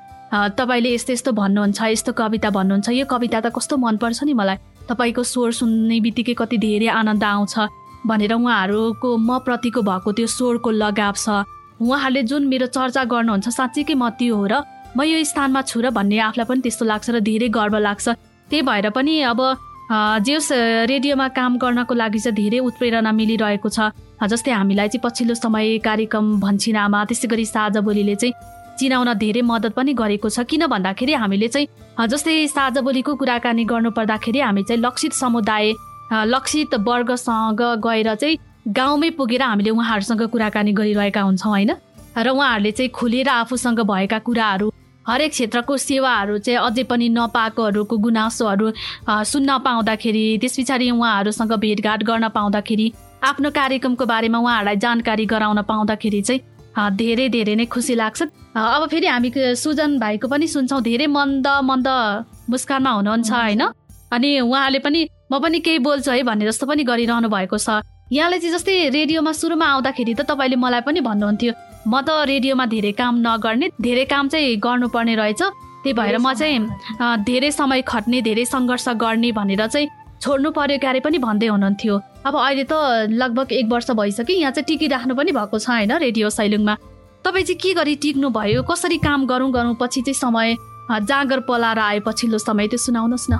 तपाईँले 0.54 0.90
यस्तो 0.94 1.14
यस्तो 1.14 1.32
भन्नुहुन्छ 1.32 1.82
यस्तो 1.82 2.12
कविता 2.14 2.50
भन्नुहुन्छ 2.50 2.90
यो 2.92 3.06
कविता 3.06 3.40
त 3.40 3.48
कस्तो 3.56 3.78
मनपर्छ 3.78 4.24
नि 4.24 4.34
मलाई। 4.34 4.58
तपाईँको 4.86 5.24
स्वर 5.24 5.52
सुन्ने 5.52 6.00
बित्तिकै 6.00 6.34
कति 6.38 6.58
धेरै 6.62 6.88
आनन्द 6.94 7.24
आउँछ 7.24 7.56
भनेर 8.06 8.34
उहाँहरूको 8.34 9.10
म 9.18 9.40
प्रतिको 9.42 9.82
भएको 9.82 10.12
त्यो 10.14 10.28
स्वरको 10.30 10.70
लगाव 10.78 11.16
छ। 11.18 11.28
उहाँहरूले 11.82 12.22
जुन 12.30 12.46
मेरो 12.46 12.68
चर्चा 12.70 13.04
गर्नुहुन्छ 13.04 13.50
साँच्चीकै 13.50 13.96
म 13.98 14.10
त्यो 14.14 14.36
हो 14.36 14.46
र 14.46 14.54
म 14.96 15.04
यो 15.04 15.24
स्थानमा 15.24 15.62
छु 15.62 15.82
र 15.82 15.90
भन्ने 15.92 16.18
आफूलाई 16.24 16.48
पनि 16.48 16.62
त्यस्तो 16.64 16.86
लाग्छ 16.86 17.10
र 17.10 17.20
धेरै 17.20 17.48
गर्व 17.52 17.76
लाग्छ। 17.78 18.08
त्यही 18.50 18.62
भएर 18.64 18.90
पनि 18.96 19.14
अब 19.28 19.40
जेस 20.24 20.48
रेडियोमा 20.88 21.28
काम 21.36 21.58
गर्नको 21.60 21.94
लागि 21.94 22.20
चाहिँ 22.20 22.36
धेरै 22.36 22.60
उत्प्रेरणा 22.64 23.12
मिलिरहेको 23.12 23.70
छ। 23.70 23.92
जस्तै 24.24 24.52
हामीलाई 24.52 24.88
चाहिँ 24.88 25.04
पछिल्लो 25.04 25.36
समय 25.36 25.78
कार्यक्रम 25.84 26.26
भन्छिनामा 26.40 27.00
त्यसै 27.06 27.28
गरी 27.28 27.46
साझा 27.46 27.82
बोलीले 27.84 28.16
चाहिँ 28.16 28.34
चिनाउन 28.80 29.14
धेरै 29.20 29.42
मद्दत 29.44 29.74
पनि 29.76 29.94
गरेको 29.94 30.30
छ। 30.30 30.48
किन 30.48 30.66
भन्दाखेरि 30.72 31.14
हामीले 31.14 31.48
चाहिँ 31.48 31.68
जस्तै 32.08 32.48
साझा 32.48 32.82
बोलीको 32.82 33.16
कुराकानी 33.20 33.64
गर्नु 33.68 33.92
पर्दाखेरि 33.92 34.40
हामी 34.40 34.64
चाहिँ 34.64 34.82
लक्षित 34.82 35.14
समुदाय 35.14 35.74
लक्षित 36.32 36.76
वर्गसँग 36.88 37.62
गएर 37.84 38.16
चाहिँ 38.16 38.40
गाउँमै 38.72 39.10
पुगेर 39.20 39.42
हामीले 39.44 39.70
उहाँहरूसँग 39.70 40.24
कुराकानी 40.32 40.72
गरिरहेका 40.72 41.22
हुन्छौँ 41.22 41.52
होइन? 41.52 41.72
र 42.16 42.28
उहाँहरूले 42.32 42.72
चाहिँ 42.72 42.90
खुलेर 42.96 43.30
आफूसँग 43.30 43.80
भएका 43.84 44.20
कुराहरू 44.24 44.72
हरेक 45.08 45.32
क्षेत्रको 45.32 45.78
सेवाहरू 45.78 46.38
चाहिँ 46.38 46.60
अझै 46.60 46.84
पनि 46.90 47.10
नपाएकोहरूको 47.10 47.98
गुनासोहरू 48.06 48.72
सुन्न 49.32 49.58
पाउँदाखेरि 49.66 50.26
त्यस 50.42 50.56
पछाडि 50.60 50.90
उहाँहरूसँग 50.92 51.54
भेटघाट 51.64 52.04
गर्न 52.04 52.28
पाउँदाखेरि 52.36 52.92
आफ्नो 53.24 53.50
कार्यक्रमको 53.52 54.06
बारेमा 54.06 54.40
उहाँहरूलाई 54.40 54.78
जानकारी 54.86 55.26
गराउन 55.26 55.62
पाउँदाखेरि 55.62 56.22
चाहिँ 56.22 56.42
धेरै 56.98 57.28
धेरै 57.30 57.56
नै 57.56 57.66
खुसी 57.66 57.96
लाग्छ। 57.96 58.22
अब 58.56 58.88
फेरि 58.92 59.08
हामी 59.08 59.30
सुजन 59.56 60.00
भाइको 60.00 60.28
पनि 60.28 60.48
सुन्छौँ 60.48 60.82
धेरै 60.84 61.08
मन्द 61.08 61.48
मन्द 61.64 61.88
मुस्कानमा 62.50 62.92
हुनुहुन्छ 62.92 63.32
होइन? 63.32 63.64
अनि 64.12 64.30
उहाँले 64.42 64.80
पनि 64.80 65.08
म 65.32 65.40
पनि 65.40 65.60
केही 65.60 65.80
बोल्छु 65.80 66.12
है 66.12 66.24
भन्ने 66.24 66.46
जस्तो 66.46 66.66
पनि 66.68 66.84
गरिरहनु 66.84 67.30
भएको 67.30 67.58
छ। 67.58 67.82
यहाँले 68.12 68.38
चाहिँ 68.40 68.54
जस्तै 68.56 68.90
रेडियोमा 68.90 69.32
सुरुमा 69.34 69.66
आउँदाखेरि 69.66 70.14
त 70.14 70.22
तपाईँले 70.30 70.56
मलाई 70.56 70.82
पनि 70.86 71.00
भन्नुहुन्थ्यो 71.02 71.54
म 71.88 72.02
त 72.02 72.10
रेडियोमा 72.26 72.66
धेरै 72.66 72.92
काम 72.98 73.14
नगर्ने 73.22 73.70
धेरै 73.82 74.06
काम 74.06 74.28
चाहिँ 74.28 74.56
गर्नुपर्ने 74.58 75.16
रहेछ। 75.16 75.42
त्यही 75.84 75.94
भएर 75.94 76.18
म 76.18 76.34
चाहिँ 76.34 77.24
धेरै 77.24 77.52
समय 77.52 77.82
खट्ने 77.86 78.22
धेरै 78.22 78.46
सङ्घर्ष 78.46 78.88
गर्ने 78.98 79.32
भनेर 79.32 79.66
चाहिँ 79.68 79.88
छोड्नु 80.22 80.50
पर्यो 80.52 80.78
क्यारे 80.82 81.00
पनि 81.06 81.18
भन्दै 81.22 81.48
हुनुहुन्थ्यो। 81.48 81.96
अब 82.26 82.36
अहिले 82.36 82.64
त 82.66 82.74
लगभग 83.14 83.52
एक 83.54 83.68
वर्ष 83.70 83.92
भइसक्यो 83.94 84.36
यहाँ 84.36 84.52
चाहिँ 84.52 84.66
टिकिराख्नु 84.66 85.14
पनि 85.16 85.32
भएको 85.38 85.58
छ 85.60 85.70
होइन 85.70 85.92
रेडियो 86.02 86.30
सैलुङमा। 86.30 86.76
तपाईँ 87.26 87.46
चाहिँ 87.46 87.60
के 87.62 87.74
गरी 87.74 87.96
टिक्नु 88.02 88.30
भयो 88.30 88.64
कसरी 88.66 88.98
काम 89.06 89.26
गरौँ 89.26 89.52
गरौँ 89.54 89.76
पछि 89.78 90.02
चाहिँ 90.02 90.18
समय 90.18 90.56
जाँगर 90.92 91.40
पलाएर 91.50 91.80
आए 91.80 92.00
पछिल्लो 92.06 92.38
समय 92.38 92.68
त्यो 92.68 92.78
सुनाउनुहोस् 92.78 93.30
न। 93.32 93.40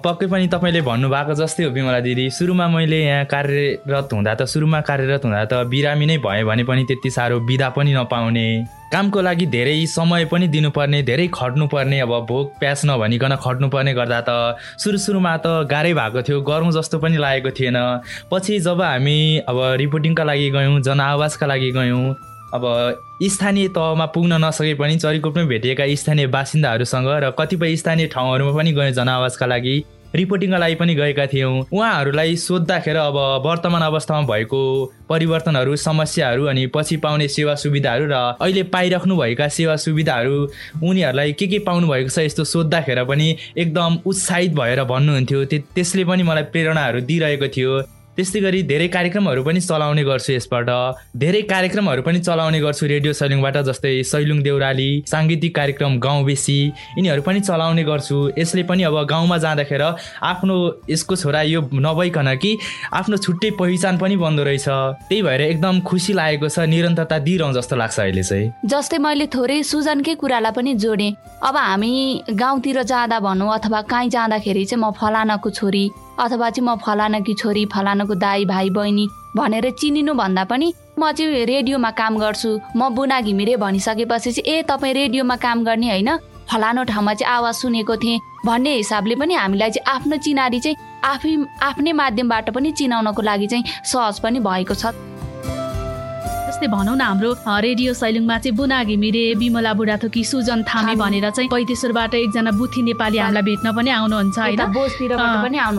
पक्कै 0.00 0.26
पनि 0.26 0.46
तपाईँले 0.48 0.80
भन्नुभएको 0.80 1.34
जस्तै 1.34 1.64
हो 1.64 1.70
बिमला 1.70 2.00
दिदी। 2.00 2.30
सुरुमा 2.30 2.68
मैले 2.68 3.00
यहाँ 3.04 3.24
कार्यरत 3.28 4.08
हुँदा 4.12 4.34
त 4.34 4.42
सुरुमा 4.48 4.80
कार्यरत 4.80 5.24
हुँदा 5.24 5.44
त 5.44 5.54
बिरामी 5.68 6.06
नै 6.06 6.16
भयो 6.24 6.46
भने 6.46 6.64
पनि 6.64 6.84
त्यति 6.88 7.10
साह्रो 7.10 7.40
बिदा 7.44 7.68
पनि 7.76 7.92
नपाउने। 7.92 8.46
कामको 8.92 9.20
लागि 9.20 9.46
धेरै 9.52 9.76
समय 9.86 10.24
पनि 10.30 10.48
दिनुपर्ने 10.48 11.02
धेरै 11.02 11.26
खट्नुपर्ने 11.34 12.00
अब 12.00 12.12
भोक 12.28 12.52
प्यास 12.60 12.84
नभनिकन 12.86 13.34
खट्नुपर्ने 13.44 13.92
गर्दा 13.94 14.20
त 14.28 14.56
सुरु 14.78 14.98
सुरुमा 14.98 15.36
त 15.36 15.68
गाह्रै 15.68 15.92
भएको 15.92 16.22
थियो 16.22 16.40
गरौँ 16.40 16.72
जस्तो 16.72 16.98
पनि 16.98 17.16
लागेको 17.18 17.50
थिएन। 17.50 17.76
पछि 18.32 18.58
जब 18.64 18.80
हामी 18.80 19.18
अब 19.44 19.58
रिपोर्टिङका 19.84 20.24
लागि 20.24 20.48
गयौँ 20.50 20.80
जनआवाजका 20.80 21.46
लागि 21.46 21.70
गयौँ 21.76 22.04
अब 22.56 22.64
स्थानीय 23.32 23.68
तहमा 23.72 24.06
पुग्न 24.14 24.44
नसके 24.44 24.74
पनि 24.74 24.96
चरीकोटमै 24.98 25.44
भेटिएका 25.46 25.84
स्थानीय 25.94 26.26
बासिन्दाहरूसँग 26.28 27.08
र 27.24 27.30
कतिपय 27.38 27.76
स्थानीय 27.76 28.06
ठाउँहरूमा 28.14 28.56
पनि 28.56 28.72
गयौँ 28.72 28.92
जनआवाजका 28.92 29.46
लागि 29.46 29.76
रिपोर्टिङका 30.14 30.58
लागि 30.58 30.74
पनि 30.74 30.94
गएका 30.94 31.26
थियौँ। 31.26 31.64
उहाँहरूलाई 31.72 32.36
सोद्धाखेरि 32.38 32.98
अब 32.98 33.16
वर्तमान 33.46 33.82
अवस्थामा 33.82 34.26
भएको 34.26 34.60
परिवर्तनहरू 35.08 35.76
समस्याहरू 35.76 36.44
अनि 36.46 36.66
पछि 36.74 36.96
पाउने 37.04 37.26
सेवा 37.28 37.54
सुविधाहरू 37.54 38.06
र 38.08 38.14
अहिले 38.40 38.62
पाइराख्नुभएका 38.72 39.48
सेवा 39.48 39.76
सुविधाहरू 39.76 40.36
उनीहरूलाई 40.80 41.32
के 41.32 41.46
के 41.46 41.58
पाउनु 41.66 41.88
भएको 41.88 42.08
छ 42.08 42.18
यस्तो 42.18 42.44
सोद्धाखेरि 42.44 43.04
पनि 43.04 43.28
एकदम 43.58 43.98
उत्साहित 44.06 44.52
भएर 44.54 44.84
भन्नुहुन्थ्यो। 44.84 45.44
त्यसले 45.44 46.04
पनि 46.04 46.22
मलाई 46.22 46.42
प्रेरणाहरू 46.54 47.00
दिइरहेको 47.00 47.48
थियो। 47.48 47.72
त्यस्तै 48.16 48.40
गरी 48.40 48.60
धेरै 48.68 48.86
कार्यक्रमहरू 48.88 49.42
पनि 49.44 49.60
चलाउने 49.60 50.02
गर्छु 50.08 50.32
यसबाट। 50.32 50.68
धेरै 51.22 51.40
कार्यक्रमहरू 51.52 52.02
पनि 52.02 52.20
चलाउने 52.28 52.60
गर्छु 52.60 52.86
रेडियो 52.92 53.12
सैलुङबाट 53.12 53.56
जस्तै 53.68 53.92
सैलुङ 54.10 54.38
देउराली 54.46 54.86
साङ्गीतिक 55.12 55.52
कार्यक्रम 55.58 55.98
गाउँ 56.06 56.24
बेसी 56.24 56.56
यिनीहरू 56.96 57.22
पनि 57.26 57.40
चलाउने 57.48 57.84
गर्छु। 57.90 58.16
यसले 58.38 58.62
पनि 58.70 58.82
अब 58.88 58.96
गाउँमा 59.12 59.36
जाँदाखेरि 59.44 59.88
आफ्नो 60.30 60.56
यसको 60.88 61.16
छोरा 61.16 61.42
यो 61.52 61.60
नभइकन 61.86 62.34
कि 62.40 62.52
आफ्नो 63.00 63.16
छुट्टै 63.26 63.50
पहिचान 63.60 63.98
पनि 63.98 64.16
बन्दो 64.16 64.48
रहेछ। 64.48 64.68
त्यही 65.12 65.22
भएर 65.28 65.40
एकदम 65.50 65.80
खुसी 65.84 66.12
लागेको 66.20 66.48
छ 66.48 66.64
निरन्तरता 66.72 67.18
दिइरहँ 67.28 67.52
जस्तो 67.52 67.76
लाग्छ 67.76 68.00
अहिले 68.00 68.22
चाहिँ। 68.22 68.48
जस्तै 68.64 68.98
मैले 69.04 69.26
थोरै 69.36 69.60
सुजनकै 69.72 70.14
कुरालाई 70.16 70.56
पनि 70.56 70.74
जोडेँ। 70.80 71.12
अब 71.44 71.56
हामी 71.58 71.92
गाउँतिर 72.32 72.82
जाँदा 72.82 73.20
भनौँ 73.20 73.52
अथवा 73.54 73.80
काहीँ 73.92 74.10
जाँदाखेरि 74.10 74.64
चाहिँ 74.64 74.80
म 74.80 74.90
फलानाको 74.96 75.50
छोरी 75.52 75.84
अथवा 76.18 76.50
चाहिँ 76.50 76.66
म 76.68 76.76
फलानाकी 76.76 77.34
छोरी 77.34 77.64
फलानाको 77.74 78.14
दाई 78.14 78.44
भाइ 78.44 78.70
बहिनी 78.70 79.08
भनेर 79.36 79.70
चिनिनु 79.70 80.14
भन्दा 80.14 80.44
पनि 80.44 80.72
म 80.98 81.12
चाहिँ 81.12 81.44
रेडियोमा 81.44 81.90
काम 81.90 82.16
गर्छु। 82.18 82.50
म 82.76 82.88
बुना 82.94 83.20
घिमिरे 83.20 83.56
भनिसकेपछि 83.56 84.32
चाहिँ 84.32 84.54
ए 84.54 84.62
तपाईँ 84.62 84.94
रेडियोमा 84.94 85.36
काम 85.36 85.64
गर्ने 85.64 85.88
होइन? 85.90 86.10
फलानो 86.50 86.82
ठाउँमा 86.84 87.14
चाहिँ 87.14 87.34
आवाज 87.34 87.54
सुनेको 87.54 87.96
थिएँ। 87.96 88.20
भन्ने 88.46 88.72
हिसाबले 88.74 89.14
पनि 89.20 89.34
हामीलाई 89.34 89.70
चाहिँ 89.70 89.94
आफ्नो 89.94 90.16
चिनारी 90.16 90.60
चाहिँ 90.60 90.76
आफै 91.04 91.36
आफ्नै 91.62 91.92
माध्यमबाट 91.92 92.50
पनि 92.50 92.72
चिनाउनको 92.72 93.22
लागि 93.22 93.46
चाहिँ 93.46 93.64
सहज 93.84 94.20
पनि 94.20 94.38
भएको 94.40 94.74
छ। 94.74 94.94
जस्तै 96.56 96.68
भनौँ 96.72 96.96
न 96.96 97.00
हाम्रो 97.04 97.30
रेडियो 97.60 97.92
सैलुङमा 97.92 98.36
चाहिँ 98.40 98.56
बुना 98.56 98.78
घिमिरे 98.88 99.24
बिमला 99.36 99.72
बुढाथोकी 99.76 100.22
सुजन 100.24 100.64
थामे 100.64 100.94
भनेर 100.96 101.28
चाहिँ 101.36 101.48
पैतेश्वरबाट 101.52 102.14
एकजना 102.16 102.50
बुथी 102.56 102.80
नेपाली 102.88 103.18
हामीलाई 103.20 103.44
भेट्न 103.44 103.66
पनि 103.76 103.90
आउनुहुन्छ 103.92 104.38
होइन? 104.40 104.62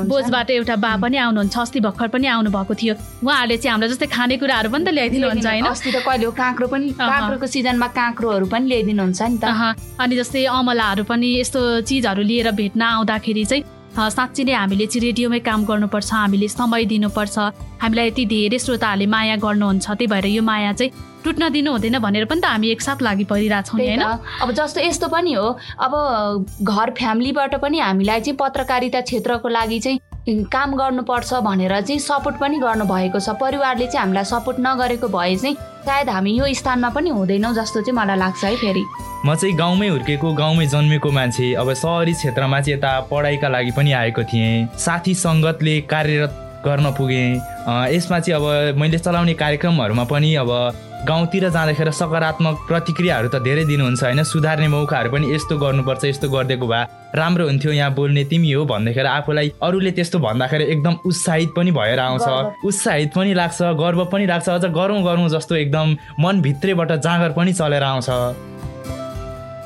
बोझबाट 0.06 0.50
एउटा 0.54 0.76
बा 0.78 0.92
पनि 1.02 1.18
आउनुहुन्छ 1.18 1.58
अस्ति 1.58 1.80
भर्खर 1.82 2.08
पनि 2.14 2.28
आउनु 2.30 2.50
भएको 2.54 2.74
थियो। 2.78 2.94
उहाँहरूले 3.26 3.58
चाहिँ 3.58 3.74
हामीलाई 3.74 3.90
जस्तै 3.90 4.08
खानेकुराहरू 4.14 4.70
पनि 4.70 4.86
त 4.86 4.90
ल्याइदिनुहुन्छ 4.94 5.46
होइन? 5.50 5.66
अस्ति 5.66 5.90
त 5.90 5.98
कहिले 6.06 6.30
काँक्रो 6.38 6.68
पनि 6.70 6.86
काँक्रोको 6.94 7.48
सिजनमा 7.50 7.88
काँक्रोहरू 7.98 8.46
पनि 8.46 8.66
ल्याइदिनुहुन्छ 8.70 9.22
नि 9.34 9.38
त। 9.42 9.46
अनि 9.98 10.14
जस्तै 10.22 10.46
अमलाहरू 10.46 11.04
पनि 11.10 11.28
यस्तो 11.42 11.62
चिजहरू 11.90 12.22
लिएर 12.22 12.52
भेट्न 12.54 12.82
आउँदाखेरि 12.94 13.46
चाहिँ 13.50 13.64
साँच्ची 14.00 14.44
नै 14.44 14.54
हामीले 14.54 14.86
चाहिँ 14.88 15.02
रेडियोमै 15.06 15.40
काम 15.40 15.66
गर्नुपर्छ 15.66 16.14
हामीले 16.14 16.48
समय 16.48 16.86
दिनुपर्छ। 16.86 17.38
हामीलाई 17.82 18.08
यति 18.08 18.26
धेरै 18.26 18.60
श्रोताहरूले 18.60 19.06
माया 19.06 19.36
गर्नुहुन्छ 19.36 19.86
त्यही 19.90 20.08
भएर 20.08 20.26
यो 20.26 20.42
माया 20.44 20.74
चाहिँ 20.74 20.92
टुट्न 21.24 21.50
दिनु 21.50 21.72
हुँदैन 21.72 21.98
भनेर 22.00 22.26
पनि 22.26 22.42
त 22.42 22.46
हामी 22.46 22.68
एकसाथ 22.72 23.02
लागि 23.02 23.24
परिरहेछौँ 23.26 23.80
होइन? 23.80 24.02
अब 24.42 24.52
जस्तो 24.52 24.82
यस्तो 24.82 25.08
पनि 25.08 25.34
हो। 25.34 25.48
अब 25.80 26.46
घर 26.64 26.92
फ्यामिलीबाट 26.98 27.56
पनि 27.62 27.80
हामीलाई 27.80 28.22
चाहिँ 28.22 28.38
पत्रकारिता 28.38 29.02
क्षेत्रको 29.02 29.48
लागि 29.50 29.80
चाहिँ 29.80 30.00
काम 30.28 30.76
गर्नुपर्छ 30.76 31.34
भनेर 31.34 31.80
चाहिँ 31.82 32.00
सपोर्ट 32.00 32.36
पनि 32.36 32.58
गर्नुभएको 32.60 33.20
छ। 33.20 33.30
परिवारले 33.40 33.86
चाहिँ 33.88 34.00
हामीलाई 34.00 34.24
सपोर्ट 34.24 34.58
नगरेको 34.60 35.08
भए 35.08 35.36
चाहिँ 35.36 35.56
सायद 35.88 36.10
हामी 36.10 36.32
यो 36.38 36.54
स्थानमा 36.54 36.90
पनि 36.90 37.10
हुँदैनौँ 37.10 37.54
जस्तो 37.56 37.82
चाहिँ 37.82 37.96
मलाई 37.96 38.18
लाग्छ 38.18 38.44
है 38.44 38.56
फेरि। 38.56 38.84
म 39.26 39.36
चाहिँ 39.36 39.56
गाउँमै 39.56 39.88
हुर्केको 39.88 40.34
गाउँमै 40.34 40.66
जन्मेको 40.68 41.12
मान्छे 41.12 41.54
अब 41.54 41.74
सहरी 41.74 42.14
क्षेत्रमा 42.14 42.60
चाहिँ 42.62 42.78
यता 42.78 43.00
पढाइका 43.12 43.48
लागि 43.48 43.72
पनि 43.72 43.92
आएको 43.92 44.24
थिएँ। 44.24 44.68
साथी 44.76 45.16
सङ्गतले 45.16 45.80
कार्यरत 45.88 46.44
गर्न 46.66 46.92
पुगेँ। 46.98 47.30
यसमा 47.94 48.20
चाहिँ 48.20 48.42
अब 48.42 48.78
मैले 48.80 48.98
चलाउने 48.98 49.34
कार्यक्रमहरूमा 49.34 50.04
पनि 50.04 50.34
अब 50.36 50.52
गाउँतिर 51.08 51.50
जाँदाखेरि 51.50 51.92
सकारात्मक 51.94 52.56
प्रतिक्रियाहरू 52.68 53.30
त 53.30 53.42
धेरै 53.46 53.66
दिनुहुन्छ 53.66 54.04
होइन? 54.04 54.24
सुधार्ने 54.24 54.68
मौकाहरू 54.68 55.10
पनि 55.14 55.26
यस्तो 55.34 55.58
गर्नुपर्छ 55.58 56.04
यस्तो 56.06 56.30
गरिदिएको 56.30 56.68
भए 56.68 56.84
राम्रो 57.16 57.46
हुन्थ्यो 57.48 57.72
यहाँ 57.72 57.94
बोल्ने 57.94 58.24
तिमी 58.26 58.52
हो 58.52 58.66
भन्दाखेरि 58.66 59.08
आफूलाई 59.08 59.52
अरूले 59.62 59.92
त्यस्तो 59.94 60.20
भन्दाखेरि 60.20 60.64
एकदम 60.74 60.94
उत्साहित 61.06 61.50
पनि 61.56 61.72
भएर 61.72 62.00
आउँछ। 62.00 62.66
उत्साहित 62.66 63.10
पनि 63.16 63.34
लाग्छ 63.34 63.62
गर्व 63.78 64.04
पनि 64.12 64.26
लाग्छ 64.26 64.50
अझ 64.50 64.66
गरौँ 64.74 65.02
गरौँ 65.06 65.30
जस्तो 65.30 65.56
एकदम 65.56 65.96
मनभित्रैबाट 66.20 66.92
जाँगर 66.98 67.32
पनि 67.38 67.54
चलेर 67.54 67.84
आउँछ। 67.84 68.10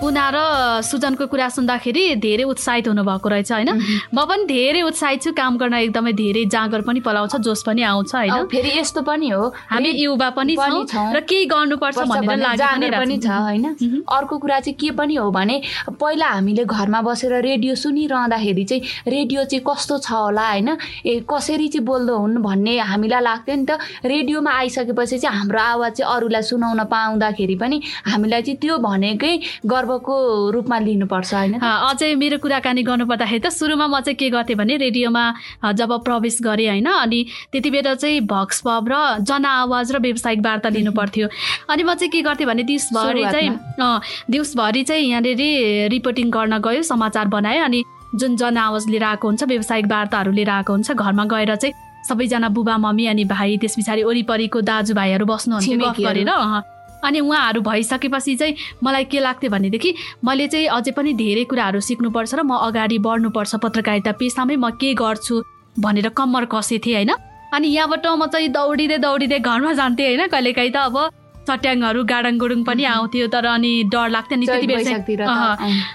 पुना 0.02 0.30
र 0.34 0.38
सुजनको 0.82 1.26
कुरा 1.30 1.48
सुन्दाखेरि 1.54 2.04
धेरै 2.18 2.44
उत्साहित 2.44 2.88
हुनुभएको 2.88 3.30
रहेछ 3.30 3.52
होइन? 3.52 3.70
म 4.10 4.18
पनि 4.26 4.46
धेरै 4.50 4.82
उत्साहित 4.82 5.22
छु 5.22 5.32
काम 5.38 5.58
गर्न 5.62 5.74
एकदमै 5.78 6.14
धेरै 6.18 6.46
जाँगर 6.50 6.82
पनि 6.82 7.00
पलाउँछ 7.06 7.36
जोस 7.46 7.62
पनि 7.64 7.82
आउँछ 7.86 8.16
होइन? 8.16 8.50
फेरि 8.50 8.72
यस्तो 8.80 9.02
पनि 9.06 9.30
हो। 9.30 9.54
हामी 9.70 9.90
युवा 10.02 10.30
पनि 10.34 10.56
छौँ 10.58 11.14
र 11.14 11.20
केही 11.22 11.46
गर्नुपर्छ 11.46 11.98
भनेर 12.02 12.98
पनि 12.98 13.18
छ 13.22 13.30
होइन? 13.30 13.66
अर्को 14.10 14.38
कुरा 14.42 14.60
चाहिँ 14.60 14.74
के 14.74 14.90
पनि 14.98 15.16
हो 15.22 15.30
भने 15.30 15.62
पहिला 16.02 16.28
हामीले 16.34 16.66
घरमा 16.66 17.02
बसेर 17.06 17.34
रेडियो 17.46 17.76
सुनिरहँदाखेरि 17.78 18.64
चाहिँ 18.66 18.82
रेडियो 19.08 19.44
चाहिँ 19.46 19.64
कस्तो 19.70 19.98
छ 20.02 20.12
होला 20.12 20.48
होइन? 20.50 20.70
ए 21.06 21.22
कसरी 21.30 21.68
चाहिँ 21.78 21.86
बोल्दो 21.86 22.18
हुन् 22.18 22.42
भन्ने 22.42 22.78
हामीलाई 22.90 23.22
लाग्थ्यो 23.22 23.56
नि 23.56 23.66
त। 23.70 23.78
रेडियोमा 24.06 24.52
आइसकेपछि 24.52 25.18
चाहिँ 25.22 25.38
हाम्रो 25.38 25.62
आवाज 25.62 25.92
चाहिँ 25.94 26.10
अरूलाई 26.10 26.42
सुनाउन 26.50 26.84
पाउँदाखेरि 26.90 27.56
पनि 27.62 27.78
हामीलाई 28.10 28.42
चाहिँ 28.42 28.58
त्यो 28.58 28.78
भनेकै 28.82 29.34
गर्व 29.66 29.91
गर्वको 29.92 30.52
रूपमा 30.52 30.78
लिनुपर्छ 30.80 31.34
होइन? 31.34 31.60
अझै 31.60 32.16
मेरो 32.16 32.38
कुराकानी 32.40 32.84
गर्नुपर्दाखेरि 32.84 33.40
त 33.40 33.50
सुरुमा 33.52 33.88
म 33.88 34.00
चाहिँ 34.00 34.16
के 34.16 34.30
गर्थेँ 34.32 34.56
भने 34.56 34.78
रेडियोमा 34.78 35.24
जब 35.76 35.92
प्रवेश 36.04 36.38
गरेँ 36.42 36.68
होइन? 36.70 36.88
अनि 36.88 37.20
त्यति 37.52 37.70
बेला 37.70 37.94
चाहिँ 37.96 38.22
भक्स 38.24 38.62
पब 38.66 38.88
र 38.88 38.96
जनआवाज 39.22 39.92
र 39.92 39.98
व्यावसायिक 40.00 40.40
वार्ता 40.42 40.70
लिनु 40.70 40.92
पर्थ्यो 40.92 41.28
अनि 41.70 41.84
म 41.84 41.94
चाहिँ 41.94 42.12
के 42.12 42.22
गर्थेँ 42.24 42.48
भने 42.48 42.64
दिउँसभरि 42.64 43.24
चाहिँ 43.32 43.50
दिउँसभरि 44.32 44.84
चाहिँ 44.84 45.04
यहाँनिर 45.04 45.44
रिपोर्टिङ 45.92 46.32
गर्न 46.32 46.58
गयो 46.60 46.82
समाचार 46.84 47.28
बनायो। 47.28 47.64
अनि 47.64 47.84
जुन 48.16 48.36
जनआवाज 48.36 48.88
लिएर 48.90 49.04
आएको 49.04 49.28
हुन्छ 49.28 49.44
व्यावसायिक 49.44 49.86
वार्ताहरू 49.88 50.32
लिएर 50.32 50.50
आएको 50.50 50.74
हुन्छ 50.74 50.92
घरमा 50.92 51.26
गएर 51.26 51.56
चाहिँ 51.56 51.74
सबैजना 52.08 52.50
बुबा 52.50 52.78
मम्मी 52.78 53.06
अनि 53.08 53.24
भाइ 53.26 53.58
त्यस 53.58 53.76
पछाडि 53.80 54.04
वरिपरिको 54.04 54.62
दाजुभाइहरू 54.62 55.26
बस्नुहुन्छ 55.26 55.70
गफ 55.80 56.00
गरेर 56.02 56.32
अनि 57.04 57.20
उहाँहरू 57.20 57.62
भइसकेपछि 57.62 58.36
चाहिँ 58.36 58.56
मलाई 58.84 59.06
के 59.06 59.20
लाग्थ्यो 59.20 59.50
भनेदेखि 59.52 59.94
मैले 60.26 60.48
चाहिँ 60.48 60.68
अझै 60.68 60.92
पनि 60.92 61.14
धेरै 61.14 61.44
कुराहरू 61.46 61.80
सिक्नुपर्छ 61.80 62.34
र 62.36 62.42
म 62.44 62.58
अगाडि 62.62 62.98
बढ्नुपर्छ 63.00 63.56
पत्रकारिता 63.64 64.12
पेसामै 64.20 64.56
म 64.56 64.70
के 64.76 64.94
गर्छु 64.94 65.42
भनेर 65.76 66.10
कम्मर 66.10 66.46
कसेथेँ 66.46 66.94
होइन? 66.94 67.12
अनि 67.54 67.68
यहाँबाट 67.68 68.06
म 68.08 68.26
चाहिँ 68.28 68.50
दौडिँदै 68.50 68.98
दौडिँदै 68.98 69.40
घरमा 69.40 69.74
जान्थेँ 69.74 70.06
होइन? 70.08 70.28
कहिलेकाहीँ 70.28 70.72
त 70.72 70.78
अब 70.78 70.98
चट्याङहरू 71.42 72.04
गाडाङ 72.06 72.38
गुडुङ 72.38 72.64
पनि 72.64 72.84
आउँथ्यो 72.86 73.28
तर 73.28 73.46
अनि 73.46 73.72
डर 73.90 74.10
लाग्थ्यो 74.10 74.38
नि 74.38 74.46
त्यति 74.46 74.68
बेला 74.68 75.26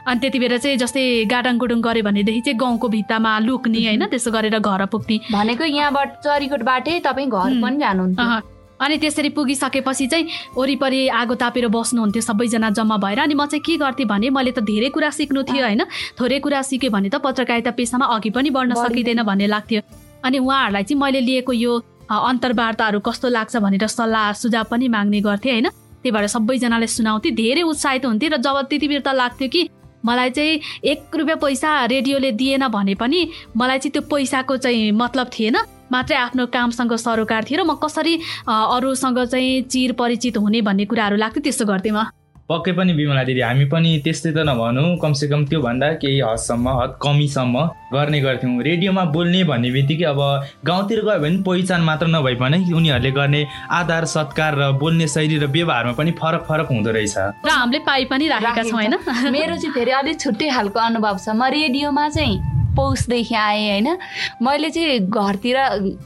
अनि 0.02 0.18
त्यति 0.20 0.38
बेला 0.38 0.56
चाहिँ 0.58 0.76
जस्तै 0.76 1.04
गाडाङ 1.30 1.58
गुडुङ 1.58 1.80
गऱ्यो 1.80 2.02
भनेदेखि 2.02 2.40
चाहिँ 2.40 2.58
गाउँको 2.58 2.88
भित्तामा 2.88 3.38
लुक्ने 3.46 3.80
होइन? 3.86 4.04
त्यसो 4.10 4.30
गरेर 4.30 4.58
घर 4.58 4.84
पुग्ने 4.86 5.16
भनेको 5.30 5.64
यहाँबाट 5.70 6.08
चरीकोटबाटै 6.24 6.98
तपाईँ 7.06 7.30
घर 7.30 7.50
पनि 7.62 7.78
जानुहुन्छ 7.78 8.55
अनि 8.80 8.96
त्यसरी 8.98 9.28
पुगिसकेपछि 9.32 10.06
चाहिँ 10.06 10.28
वरिपरि 10.56 11.08
आगो 11.10 11.34
तापेर 11.34 11.68
बस्नुहुन्थ्यो 11.68 12.22
सबैजना 12.22 12.70
जम्मा 12.70 12.96
भएर। 12.96 13.18
अनि 13.20 13.34
म 13.34 13.46
चाहिँ 13.46 13.62
के 13.62 13.76
गर्थेँ 13.76 14.06
भने 14.06 14.30
मैले 14.30 14.52
त 14.52 14.60
धेरै 14.62 14.88
कुरा 14.92 15.10
सिक्नु 15.10 15.42
थियो 15.42 15.64
होइन। 15.64 15.82
थोरै 16.20 16.38
कुरा 16.40 16.62
सिकेँ 16.62 16.90
भने 16.90 17.08
त 17.08 17.16
पत्रकारिता 17.24 17.70
पेसामा 17.72 18.06
अघि 18.14 18.30
पनि 18.30 18.50
बढ्न 18.50 18.74
सकिँदैन 18.76 19.22
भन्ने 19.22 19.46
लाग्थ्यो। 19.46 19.80
अनि 20.24 20.38
उहाँहरूलाई 20.38 20.84
चाहिँ 20.84 21.00
मैले 21.00 21.20
लिएको 21.20 21.52
यो 21.52 21.72
अन्तर्वार्ताहरू 22.06 23.00
कस्तो 23.00 23.28
लाग्छ 23.28 23.56
भनेर 23.56 23.86
सल्लाह 23.88 24.32
सुझाव 24.36 24.64
पनि 24.70 24.88
माग्ने 24.88 25.20
गर्थेँ 25.20 25.52
होइन। 25.52 25.68
त्यही 26.04 26.10
भएर 26.12 26.26
सबैजनाले 26.28 26.86
सुनाउँथेँ। 26.86 27.32
धेरै 27.34 27.62
उत्साहित 27.62 28.04
हुन्थेँ 28.06 28.30
र 28.30 28.36
जब 28.38 28.56
त्यति 28.70 28.88
बेर 28.88 29.00
त 29.00 29.16
लाग्थ्यो 29.16 29.48
कि 29.48 29.68
मलाई 30.04 30.30
चाहिँ 30.30 30.60
एक 30.84 31.16
रुपियाँ 31.16 31.38
पैसा 31.42 31.70
रेडियोले 31.90 32.30
दिएन 32.32 32.68
भने 32.68 32.94
पनि 32.94 33.20
मलाई 33.56 33.78
चाहिँ 33.78 33.92
त्यो 33.92 34.02
पैसाको 34.06 34.56
चाहिँ 34.56 34.90
मतलब 34.92 35.30
थिएन। 35.34 35.56
मात्रै 35.92 36.16
आफ्नो 36.16 36.46
कामसँग 36.48 36.92
सरोकार 36.98 37.44
थियो 37.46 37.60
र 37.60 37.64
म 37.64 37.74
कसरी 37.78 38.14
अरूसँग 38.46 39.18
चाहिँ 39.32 39.62
चिर 39.70 39.92
परिचित 39.94 40.36
हुने 40.38 40.60
भन्ने 40.62 40.84
कुराहरू 40.86 41.16
लाग्थ्यो 41.16 41.42
त्यस्तो 41.42 41.64
गर्थेँ 41.66 41.92
म। 41.92 42.04
पक्कै 42.46 42.72
पनि 42.78 42.92
बिमला 42.94 43.22
दिदी 43.26 43.40
हामी 43.42 43.64
पनि 43.66 43.90
त्यस्तै 44.06 44.30
त 44.30 44.38
नभनौँ। 44.46 45.02
कमसेकम 45.02 45.50
त्योभन्दा 45.50 45.86
केही 45.98 46.18
हदसम्म 46.22 46.66
हद 46.78 46.90
कमीसम्म 47.02 47.54
गर्ने 47.90 48.20
गर्थ्यौँ। 48.22 48.62
रेडियोमा 48.62 49.04
बोल्ने 49.10 49.42
भन्ने 49.50 49.70
बित्तिकै 49.74 50.06
अब 50.06 50.20
गाउँतिर 50.62 51.00
गयो 51.02 51.18
भने 51.26 51.42
पहिचान 51.42 51.80
मात्र 51.82 52.06
नभए 52.06 52.34
पनि 52.38 52.58
उनीहरूले 52.70 53.10
गर्ने 53.18 53.42
आधार 53.66 54.04
सत्कार 54.06 54.52
र 54.54 54.70
बोल्ने 54.78 55.06
शैली 55.10 55.38
र 55.42 55.46
व्यवहारमा 55.50 55.92
पनि 55.98 56.10
फरक 56.14 56.42
फरक 56.46 56.68
हुँदो 56.70 56.90
रहेछ। 56.94 57.16
र 57.42 57.50
हामीले 57.50 57.78
पाइ 57.82 58.04
पनि 58.06 58.28
राखेका 58.30 58.62
छौँ 58.62 58.78
होइन? 58.78 58.94
मेरो 59.34 59.54
चाहिँ 59.58 59.74
फेरि 59.74 59.90
अलिक 59.90 60.20
छुट्टै 60.22 60.46
खालको 60.46 60.78
अनुभव 60.78 61.18
छ। 61.18 61.34
म 61.34 61.50
रेडियोमा 61.50 62.08
चाहिँ 62.14 62.38
पौषदेखि 62.76 63.34
आएँ 63.34 63.68
होइन। 63.70 63.96
मैले 64.42 64.70
चाहिँ 64.70 64.98
घरतिर 65.00 65.56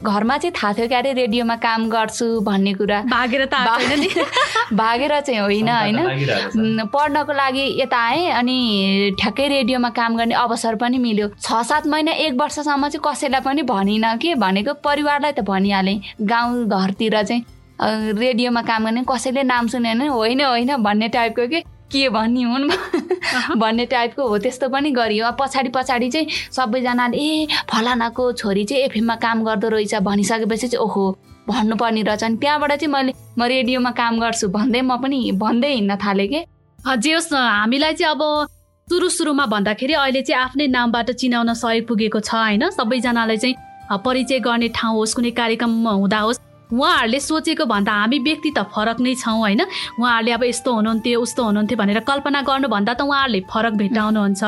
घरमा 0.01 0.37
चाहिँ 0.37 0.53
थाहा 0.55 0.73
थियो 0.73 0.87
क्यारे 0.87 1.13
रेडियोमा 1.13 1.55
काम 1.57 1.89
गर्छु 1.89 2.39
भन्ने 2.41 2.73
कुरा। 2.73 3.01
भागेर 3.11 3.45
त 3.45 3.55
भागेर 4.73 5.19
चाहिँ 5.21 5.39
होइन 5.41 5.69
होइन। 5.69 6.87
पढ्नको 6.87 7.33
लागि 7.33 7.65
यता 7.81 7.97
आएँ 7.99 8.29
अनि 8.33 9.15
ठ्याक्कै 9.19 9.47
रेडियोमा 9.49 9.89
काम 9.91 10.17
गर्ने 10.17 10.35
अवसर 10.37 10.75
पनि 10.75 10.97
मिल्यो। 10.97 11.27
छ 11.39 11.61
सात 11.63 11.87
महिना 11.87 12.11
एक 12.25 12.33
वर्षसम्म 12.41 12.87
चाहिँ 12.89 13.03
कसैलाई 13.05 13.41
पनि 13.41 13.61
भनिनँ 13.63 14.17
कि 14.17 14.35
भनेको 14.35 14.73
परिवारलाई 14.83 15.31
त 15.31 15.39
भनिहालेँ। 15.43 15.99
गाउँ 16.23 16.67
घरतिर 16.67 17.21
चाहिँ 17.23 17.43
रेडियोमा 18.15 18.61
काम 18.61 18.85
गर्ने 18.85 19.03
कसैले 19.09 19.43
नाम 19.43 19.67
सुनेन 19.67 20.01
होइन 20.07 20.41
होइन 20.41 20.75
भन्ने 20.77 21.07
टाइपको 21.09 21.47
के 21.47 21.63
के 21.91 22.07
भन्ने 22.09 22.43
हुन् 22.43 22.69
भन्ने 23.59 23.85
टाइपको 23.85 24.27
हो। 24.27 24.37
त्यस्तो 24.37 24.69
पनि 24.69 24.91
गरियो। 24.91 25.31
पछाडि 25.39 25.69
पछाडि 25.75 26.09
चाहिँ 26.11 26.27
सबैजनाले 26.51 27.17
ए 27.17 27.47
फलानाको 27.69 28.31
छोरी 28.33 28.63
चाहिँ 28.65 28.83
एफएममा 28.83 29.15
काम 29.23 29.43
गर्दो 29.43 29.69
रहेछ 29.69 29.95
भनिसकेपछि 30.01 30.67
चाहिँ 30.67 30.83
ओहो 30.85 31.03
भन्नुपर्ने 31.49 32.01
रहेछ 32.01 32.23
अनि 32.23 32.37
त्यहाँबाट 32.37 32.71
चाहिँ 32.73 32.93
मैले 32.93 33.13
म 33.37 33.43
रेडियोमा 33.43 33.91
काम 33.91 34.19
गर्छु 34.19 34.47
भन्दै 34.49 34.81
म 34.81 34.97
पनि 35.03 35.31
भन्दै 35.35 35.73
हिँड्न 35.73 35.95
थालेँ 36.03 36.27
कि। 36.27 36.41
जे 36.97 37.13
होस् 37.13 37.33
हामीलाई 37.33 37.93
चाहिँ 37.93 38.15
अब 38.15 38.21
सुरु 38.87 39.09
सुरुमा 39.09 39.45
भन्दाखेरि 39.45 39.93
अहिले 39.95 40.21
चाहिँ 40.21 40.41
आफ्नै 40.41 40.67
नामबाट 40.67 41.11
चिनाउन 41.11 41.53
सहयोग 41.53 41.87
पुगेको 41.87 42.19
छ 42.19 42.33
होइन? 42.33 42.69
सबैजनालाई 42.69 43.37
चाहिँ 43.37 43.55
परिचय 44.05 44.39
गर्ने 44.39 44.67
ठाउँ 44.75 44.95
होस् 44.97 45.15
कुनै 45.15 45.31
कार्यक्रम 45.31 45.71
हुँदा 45.87 46.19
होस् 46.19 46.39
उहाँहरूले 46.73 47.19
सोचेको 47.19 47.65
भन्दा 47.65 47.91
हामी 47.91 48.19
व्यक्ति 48.19 48.51
त 48.57 48.59
फरक 48.73 48.99
नै 48.99 49.15
छौँ 49.15 49.37
होइन? 49.39 49.61
उहाँहरूले 49.99 50.31
अब 50.31 50.43
यस्तो 50.43 50.73
हुनुहुन्थ्यो 50.73 51.21
उस्तो 51.21 51.43
हुनुहुन्थ्यो 51.43 51.77
भनेर 51.77 51.99
कल्पना 52.07 52.41
गर्नुभन्दा 52.41 52.93
त 52.93 53.01
उहाँहरूले 53.01 53.39
फरक 53.51 53.73
भेटाउनुहुन्छ 53.81 54.43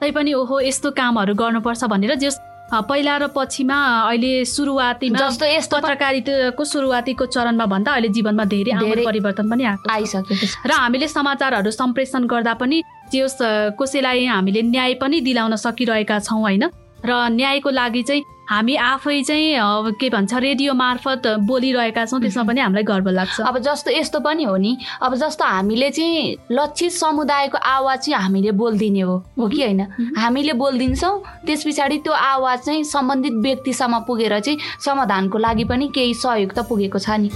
तैपनि 0.00 0.32
ओहो 0.34 0.60
यस्तो 0.60 0.90
कामहरू 0.90 1.34
गर्नुपर्छ 1.34 1.84
भनेर 1.84 2.14
जस 2.14 2.36
पहिला 2.72 3.16
र 3.16 3.26
पछिमा 3.36 3.78
अहिले 4.10 4.44
सुरुवातीमा 4.44 5.18
जस्तो 5.18 5.46
यस्तो 5.46 5.76
पत्रकारिताको 5.76 6.64
सुरुवातीको 6.64 7.24
चरणमा 7.26 7.66
भन्दा 7.66 7.90
अहिले 7.92 8.08
जीवनमा 8.08 8.44
धेरै 8.44 9.04
परिवर्तन 9.04 9.50
पनि 9.50 9.64
आएको 9.64 9.90
आइसकेको 9.92 10.46
र 10.66 10.72
हामीले 10.72 11.08
समाचारहरू 11.08 11.70
सम्प्रेषण 11.70 12.26
गर्दा 12.26 12.54
पनि 12.54 12.82
जस 13.12 13.38
कसैलाई 13.78 14.24
हामीले 14.26 14.62
न्याय 14.72 14.94
पनि 15.02 15.20
दिलाउन 15.20 15.56
सकिरहेका 15.56 16.18
छौँ 16.26 16.40
होइन? 16.40 16.64
र 17.04 17.12
न्यायको 17.30 17.70
लागि 17.70 18.02
चाहिँ 18.02 18.22
हामी 18.44 18.74
आफै 18.76 19.22
चाहिँ 19.22 19.92
के 20.00 20.08
भन्छ 20.10 20.34
रेडियो 20.34 20.72
मार्फत 20.74 21.26
बोलिरहेका 21.48 22.04
छौँ 22.04 22.20
त्यसमा 22.20 22.42
पनि 22.44 22.60
हामीलाई 22.60 22.84
गर्व 22.84 23.08
लाग्छ। 23.10 23.40
अब 23.40 23.58
जस्तो 23.58 23.90
यस्तो 23.90 24.20
पनि 24.20 24.44
हो 24.44 24.56
नि। 24.56 24.76
अब 25.00 25.14
जस्तो 25.16 25.44
हामीले 25.44 25.90
चाहिँ 25.90 26.36
लक्षित 26.52 26.92
समुदायको 26.92 27.58
आवाज 27.58 27.98
चाहिँ 27.98 28.20
हामीले 28.22 28.52
बोलिदिने 28.52 29.00
हो। 29.00 29.16
हो 29.38 29.48
कि 29.48 29.62
होइन? 29.62 29.80
हामीले 30.16 30.52
बोलिदिन्छौँ 30.52 31.14
त्यस 31.46 31.64
पछाडि 31.64 31.98
त्यो 32.04 32.12
आवाज 32.12 32.58
चाहिँ 32.60 32.84
सम्बन्धित 32.84 33.32
व्यक्तिसम्म 33.32 33.98
पुगेर 34.04 34.38
चाहिँ 34.40 34.58
समाधानको 34.84 35.38
लागि 35.38 35.64
पनि 35.64 35.88
केही 35.88 36.14
सहयोग 36.14 36.52
त 36.52 36.68
पुगेको 36.68 36.98
छ 36.98 37.10
नि। 37.16 37.30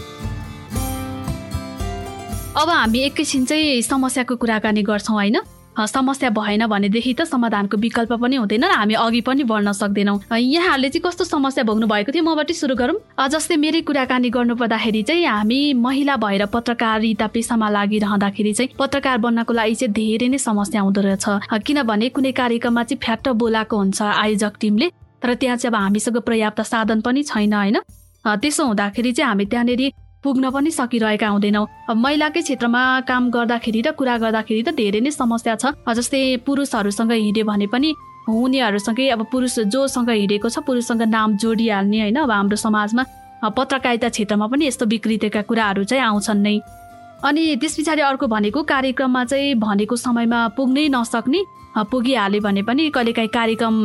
अब 2.53 2.69
हामी 2.69 2.99
एकैछिन 3.00 3.45
चाहिँ 3.45 3.83
समस्याको 3.83 4.37
कुराकानी 4.37 4.83
गर्छौँ 4.83 5.17
होइन? 5.17 5.41
समस्या 5.78 6.30
भएन 6.30 6.66
भनेदेखि 6.66 7.14
त 7.14 7.25
समाधानको 7.25 7.76
विकल्प 7.76 8.12
पनि 8.12 8.37
हुँदैन 8.37 8.64
र 8.64 8.70
हामी 8.73 8.94
अघि 8.94 9.20
पनि 9.20 9.44
बढ्न 9.44 9.73
सक्दैनौँ। 9.73 10.18
यहाँहरूले 10.32 10.88
चाहिँ 10.88 11.02
कस्तो 11.06 11.25
समस्या 11.25 11.64
भोग्नु 11.64 11.87
भएको 11.87 12.12
थियो? 12.12 12.25
मबाट 12.25 12.52
सुरु 12.52 12.75
गरौँ। 12.75 12.99
जस्तै 13.30 13.56
मेरै 13.56 13.80
कुराकानी 13.87 14.30
गर्नु 14.30 14.54
पर्दाखेरि 14.56 15.02
चाहिँ 15.02 15.25
हामी 15.25 15.73
महिला 15.78 16.16
भएर 16.18 16.47
पत्रकारिता 16.50 17.26
पेसामा 17.30 17.68
लागिरहँदाखेरि 17.70 18.52
चाहिँ 18.52 18.75
पत्रकार 18.78 19.18
बन्नको 19.18 19.52
लागि 19.54 19.75
चाहिँ 19.75 19.92
धेरै 19.94 20.28
नै 20.28 20.38
समस्या 20.38 20.80
हुँदो 20.82 21.00
रहेछ। 21.00 21.26
किनभने 21.62 22.08
कुनै 22.11 22.32
कार्यक्रममा 22.32 22.82
चाहिँ 22.82 23.00
फ्याट 23.04 23.28
बोलाएको 23.38 23.76
हुन्छ 23.76 24.02
आयोजक 24.02 24.52
टिमले। 24.61 24.90
तर 25.23 25.35
त्यहाँ 25.35 25.56
चाहिँ 25.56 25.75
अब 25.75 25.80
हामीसँग 25.80 26.18
पर्याप्त 26.26 26.61
साधन 26.62 27.00
पनि 27.06 27.23
छैन 27.23 27.54
होइन? 27.54 27.78
त्यसो 28.25 28.64
हुँदाखेरि 28.66 29.12
चाहिँ 29.12 29.28
हामी 29.28 29.44
त्यहाँनिर 29.47 29.82
पुग्न 30.28 30.50
पनि 30.52 30.70
सकिरहेका 30.70 31.28
हुँदैनौँ। 31.28 31.66
महिलाकै 31.97 32.40
क्षेत्रमा 32.44 32.82
काम 33.08 33.30
गर्दाखेरि 33.32 33.80
र 33.80 33.90
कुरा 33.97 34.16
गर्दाखेरि 34.20 34.62
त 34.62 34.76
धेरै 34.76 35.00
नै 35.00 35.11
समस्या 35.11 35.56
छ। 35.56 35.73
जस्तै 35.88 36.44
पुरुषहरूसँग 36.44 37.12
हिँड्यो 37.12 37.44
भने 37.49 37.66
पनि 37.73 37.88
उनीहरूसँगै 38.28 39.08
अब 39.08 39.25
पुरुष 39.32 39.73
जोसँग 39.73 40.11
हिँडेको 40.12 40.49
छ 40.52 40.61
पुरुषसँग 40.61 41.02
नाम 41.08 41.37
जोडिहाल्ने 41.40 41.99
होइन 42.00 42.16
अब 42.20 42.30
हाम्रो 42.30 42.56
समाजमा। 42.61 43.02
पत्रकारिता 43.40 44.08
क्षेत्रमा 44.12 44.47
पनि 44.52 44.66
यस्तो 44.68 44.85
विकृतिका 44.85 45.42
कुराहरू 45.49 45.85
चाहिँ 45.88 46.04
आउँछन् 46.04 46.44
नै। 46.44 46.61
अनि 47.25 47.42
त्यस 47.56 47.75
पछाडि 47.80 48.02
अर्को 48.04 48.26
भनेको 48.28 48.62
कार्यक्रममा 48.68 49.25
चाहिँ 49.25 49.54
भनेको 49.56 49.97
समयमा 49.97 50.40
पुग्नै 50.56 50.88
नसक्ने 50.92 51.40
पुगिहाल्यो 51.88 52.40
भने 52.44 52.62
पनि 52.68 52.90
कहिलेकाहीँ 52.92 53.32
कार्यक्रम 53.32 53.76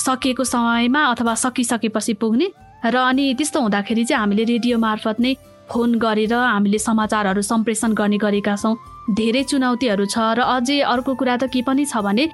सकिएको 0.00 0.44
समयमा 0.48 1.00
अथवा 1.12 1.34
सकिसकेपछि 1.44 2.14
पुग्ने। 2.16 2.48
र 2.80 2.96
अनि 2.96 3.34
त्यस्तो 3.36 3.60
हुँदाखेरि 3.60 4.04
चाहिँ 4.08 4.20
हामीले 4.20 4.44
रेडियो 4.48 4.78
मार्फत 4.80 5.20
नै 5.20 5.36
फोन 5.72 5.94
गरेर 5.98 6.34
हामीले 6.34 6.78
समाचारहरू 6.78 7.42
सम्प्रेषण 7.42 7.92
गर्ने 7.94 8.18
गरेका 8.18 8.54
छौँ। 8.56 8.76
धेरै 9.14 9.42
चुनौतीहरू 9.50 10.04
छ 10.06 10.18
र 10.38 10.40
अझै 10.54 10.78
अर्को 10.92 11.14
कुरा 11.14 11.36
त 11.36 11.50
के 11.52 11.62
पनि 11.62 11.84
छ 11.84 12.02
भने 12.06 12.24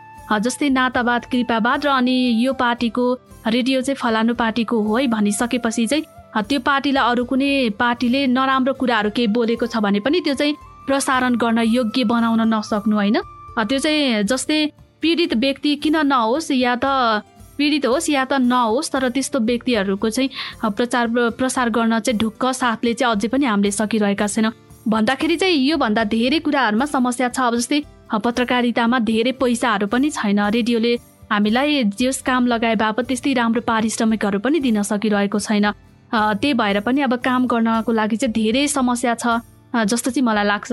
जस्तै 0.45 0.69
नातावाद 0.71 1.23
कृपावाद 1.33 1.87
र 1.87 1.89
अनि 1.91 2.17
यो 2.45 2.53
पार्टीको 2.63 3.05
रेडियो 3.49 3.81
चाहिँ 3.83 3.97
फलानु 3.97 4.35
पार्टीको 4.35 4.77
हो 4.83 4.97
है 4.97 5.07
भनिसकेपछि 5.09 5.87
चाहिँ 5.87 6.05
त्यो 6.49 6.61
पार्टीलाई 6.61 7.11
अरू 7.11 7.25
कुनै 7.25 7.51
पार्टीले 7.79 8.27
नराम्रो 8.29 8.73
कुराहरू 8.81 9.11
केही 9.17 9.29
बोलेको 9.37 9.67
छ 9.67 9.81
भने 9.85 10.01
पनि 10.01 10.21
त्यो 10.21 10.35
चाहिँ 10.35 10.57
प्रसारण 10.87 11.35
गर्न 11.43 11.59
योग्य 11.69 12.05
बनाउन 12.05 12.43
नसक्नु 12.55 12.97
होइन? 12.97 13.17
त्यो 13.59 13.79
चाहिँ 13.79 14.23
जस्तै 14.25 14.59
पीडित 15.01 15.35
व्यक्ति 15.37 15.75
किन 15.83 15.97
नहोस् 16.07 16.51
या 16.53 16.75
त 16.85 17.23
पीडित 17.59 17.87
होस् 17.87 18.11
या 18.11 18.25
त 18.25 18.33
नहोस् 18.43 18.93
तर 18.93 19.09
त्यस्तो 19.09 19.39
व्यक्तिहरूको 19.41 20.09
चाहिँ 20.11 20.31
प्रचार 20.77 21.07
प्रसार 21.39 21.69
गर्न 21.71 21.99
चाहिँ 21.99 22.19
ढुक्क 22.21 22.45
साथले 22.53 22.95
चाहिँ 22.95 23.15
अझै 23.17 23.29
पनि 23.29 23.45
हामीले 23.47 23.71
सकिरहेका 23.71 24.27
छैनौँ। 24.27 24.53
भन्दाखेरि 24.89 25.37
चाहिँ 25.37 25.57
योभन्दा 25.67 26.05
धेरै 26.05 26.39
कुराहरूमा 26.47 26.87
समस्या 26.87 27.29
छ। 27.29 27.41
अब 27.41 27.55
जस्तै 27.57 27.81
पत्रकारितामा 28.23 28.99
धेरै 29.03 29.33
पैसाहरू 29.41 29.87
पनि 29.91 30.11
छैन। 30.11 30.41
रेडियोले 30.55 30.93
हामीलाई 31.33 31.83
जस 31.99 32.23
काम 32.23 32.47
लगाए 32.47 32.75
बापत 32.79 33.05
त्यस्तै 33.09 33.33
राम्रो 33.35 33.61
पारिश्रमिकहरू 33.67 34.39
पनि 34.39 34.61
दिन 34.63 34.83
सकिरहेको 34.83 35.39
छैन। 35.39 35.67
त्यही 36.13 36.55
भएर 36.55 36.81
पनि 36.87 37.01
अब 37.03 37.15
काम 37.19 37.47
गर्नको 37.51 37.93
लागि 37.93 38.17
चाहिँ 38.17 38.33
धेरै 38.33 38.67
समस्या 38.71 39.15
छ। 39.19 39.43
जस्तो 39.75 40.11
चाहिँ 40.11 40.27
मलाई 40.27 40.47
लाग्छ। 40.47 40.73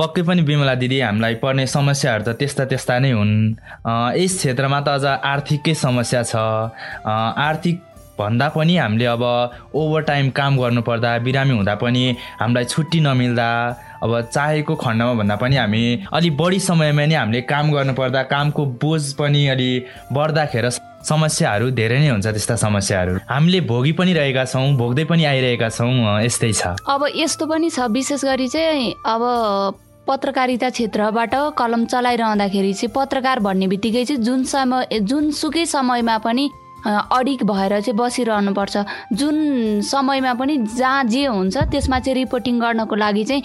पक्कै 0.00 0.22
पनि 0.24 0.42
बिमला 0.48 0.74
दिदी 0.80 0.98
हामीलाई 1.00 1.34
पर्ने 1.44 1.66
समस्याहरू 1.68 2.24
त 2.24 2.32
त्यस्ता 2.40 2.64
त्यस्ता 2.72 2.98
नै 3.04 3.10
हुन्। 3.12 3.32
यस 4.16 4.32
क्षेत्रमा 4.40 4.80
त 4.80 4.88
अझ 4.96 5.04
आर्थिकै 5.32 5.74
समस्या 5.76 6.22
छ। 6.24 6.34
आर्थिक 7.04 7.76
भन्दा 8.18 8.48
पनि 8.56 8.76
हामीले 8.76 9.04
अब 9.16 9.24
ओभर 9.76 10.00
टाइम 10.08 10.30
काम 10.36 10.52
गर्नुपर्दा 10.60 11.10
बिरामी 11.24 11.52
हुँदा 11.56 11.74
पनि 11.84 12.04
हामीलाई 12.40 12.64
छुट्टी 12.64 13.00
नमिल्दा 13.00 13.48
अब 14.04 14.12
चाहेको 14.34 14.74
खण्डमा 14.76 15.12
भन्दा 15.20 15.36
पनि 15.36 15.56
हामी 15.56 15.82
अलिक 16.12 16.36
बढी 16.36 16.58
समयमा 16.60 17.04
नै 17.04 17.14
हामीले 17.16 17.40
काम 17.52 17.72
गर्नुपर्दा 17.72 18.22
कामको 18.32 18.62
बोझ 18.80 19.02
पनि 19.20 19.46
अलि 19.52 19.70
बढ्दाखेर 20.12 20.68
समस्याहरू 21.00 21.70
धेरै 21.72 21.98
नै 22.00 22.08
हुन्छ 22.12 22.26
त्यस्ता 22.28 22.56
समस्याहरू। 22.60 23.12
हामीले 23.24 23.60
भोगी 23.64 23.92
पनि 23.96 24.12
रहेका 24.12 24.44
छौँ 24.52 24.68
भोग्दै 24.76 25.04
पनि 25.08 25.24
आइरहेका 25.24 25.68
छौँ 25.72 26.20
यस्तै 26.24 26.52
छ। 26.52 26.76
अब 26.88 27.08
यस्तो 27.16 27.44
पनि 27.48 27.68
छ 27.72 27.88
विशेष 27.88 28.24
गरी 28.24 28.48
चाहिँ 28.48 28.92
अब 29.08 29.22
पत्रकारिता 30.10 30.68
क्षेत्रबाट 30.70 31.34
कलम 31.58 31.84
चलाइरहँदाखेरि 31.86 32.72
चाहिँ 32.74 32.92
पत्रकार 32.94 33.38
भन्ने 33.40 33.66
बित्तिकै 33.70 34.04
चाहिँ 34.04 34.22
जुन 34.22 34.42
समय 34.44 34.98
जुनसुकै 35.00 35.64
समयमा 35.66 36.16
पनि 36.26 36.50
अडिक 36.86 37.42
भएर 37.44 37.72
चाहिँ 37.80 37.96
बसिरहनुपर्छ। 37.96 38.76
जुन 39.12 39.36
समयमा 39.86 40.32
पनि 40.34 40.56
जहाँ 40.74 41.04
जे 41.04 41.24
हुन्छ 41.26 41.56
त्यसमा 41.70 41.98
चाहिँ 42.00 42.14
रिपोर्टिङ 42.14 42.58
गर्नको 42.60 42.94
लागि 42.96 43.24
चाहिँ 43.24 43.42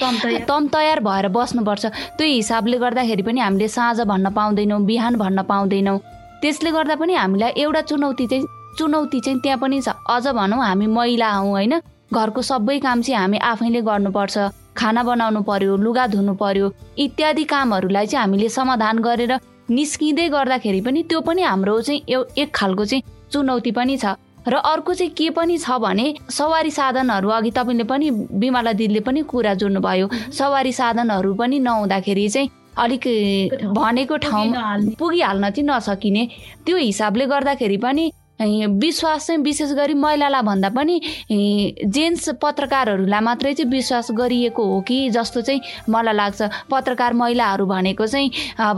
तम 0.49 0.67
तयार 0.73 0.99
भएर 1.05 1.27
बस्नुपर्छ। 1.37 1.85
त्यो 2.17 2.27
हिसाबले 2.27 2.77
गर्दाखेरि 2.79 3.21
पनि 3.21 3.39
हामीले 3.39 3.67
साँझ 3.67 4.01
भन्न 4.01 4.33
पाउँदैनौँ 4.33 4.81
बिहान 4.89 5.15
भन्न 5.21 5.43
पाउँदैनौँ। 5.45 5.99
त्यसले 6.41 6.71
गर्दा 6.71 6.95
पनि 6.95 7.13
हामीलाई 7.13 7.51
एउटा 7.61 7.81
चुनौती 7.93 8.27
चाहिँ 8.27 8.45
चुनौती 8.77 9.19
चाहिँ 9.19 9.39
त्यहाँ 9.39 9.59
पनि 9.61 9.81
छ। 9.81 9.89
अझ 10.09 10.27
भनौँ 10.33 10.65
हामी 10.65 10.87
महिला 10.87 11.29
हौँ 11.29 11.51
होइन? 11.51 11.73
घरको 12.09 12.41
सबै 12.41 12.79
काम 12.79 13.01
चाहिँ 13.01 13.19
हामी 13.19 13.37
आफैले 13.37 13.81
गर्नुपर्छ। 13.81 14.37
खाना 14.77 15.03
बनाउनु 15.03 15.41
पर्यो 15.43 15.75
लुगा 15.77 16.05
धुनु 16.07 16.33
पर्यो 16.35 16.71
इत्यादि 16.97 17.43
कामहरूलाई 17.43 18.07
चाहिँ 18.07 18.21
हामीले 18.21 18.49
समाधान 18.49 18.99
गरेर 18.99 19.33
निस्किँदै 19.69 20.27
गर्दाखेरि 20.29 20.81
पनि 20.81 21.03
त्यो 21.09 21.21
पनि 21.21 21.41
हाम्रो 21.41 21.81
चाहिँ 21.81 22.01
एक 22.37 22.49
खालको 22.55 22.85
चाहिँ 22.85 23.03
चुनौती 23.31 23.71
पनि 23.71 23.97
छ। 23.97 24.15
र 24.45 24.55
अर्को 24.55 24.93
चाहिँ 24.93 25.11
के 25.17 25.29
पनि 25.33 25.57
छ 25.57 25.77
भने 25.81 26.05
सवारी 26.29 26.71
साधनहरू 26.71 27.29
अघि 27.29 27.51
तपाईँले 27.51 27.83
पनि 27.83 28.11
बिमाला 28.37 28.73
दिदीले 28.77 28.99
पनि 29.01 29.21
कुरा 29.25 29.53
जोड्नुभयो। 29.57 30.09
सवारी 30.31 30.71
साधनहरू 30.71 31.33
पनि 31.33 31.59
नहुँदाखेरि 31.59 32.27
चाहिँ 32.29 32.49
अलिक 32.77 33.03
भनेको 33.73 34.17
ठाउँ 34.21 34.45
पुगिहाल्न 34.99 35.49
चाहिँ 35.49 35.65
नसकिने। 35.65 36.27
त्यो 36.65 36.77
हिसाबले 36.77 37.25
गर्दाखेरि 37.25 37.77
पनि 37.77 38.11
विश्वास 38.39 39.27
चाहिँ 39.27 39.41
विशेष 39.41 39.71
गरी 39.71 39.93
महिलालाई 39.95 40.41
भन्दा 40.41 40.69
पनि 40.69 40.99
जेन्ट्स 41.87 42.29
पत्रकारहरूलाई 42.41 43.21
मात्रै 43.21 43.53
चाहिँ 43.53 43.71
विश्वास 43.71 44.07
गरिएको 44.11 44.63
हो 44.65 44.81
कि 44.81 45.09
जस्तो 45.09 45.41
चाहिँ 45.41 45.61
मलाई 45.89 46.13
लाग्छ। 46.13 46.41
पत्रकार 46.71 47.13
महिलाहरू 47.13 47.65
भनेको 47.65 48.07
चाहिँ 48.07 48.31
अब 48.59 48.77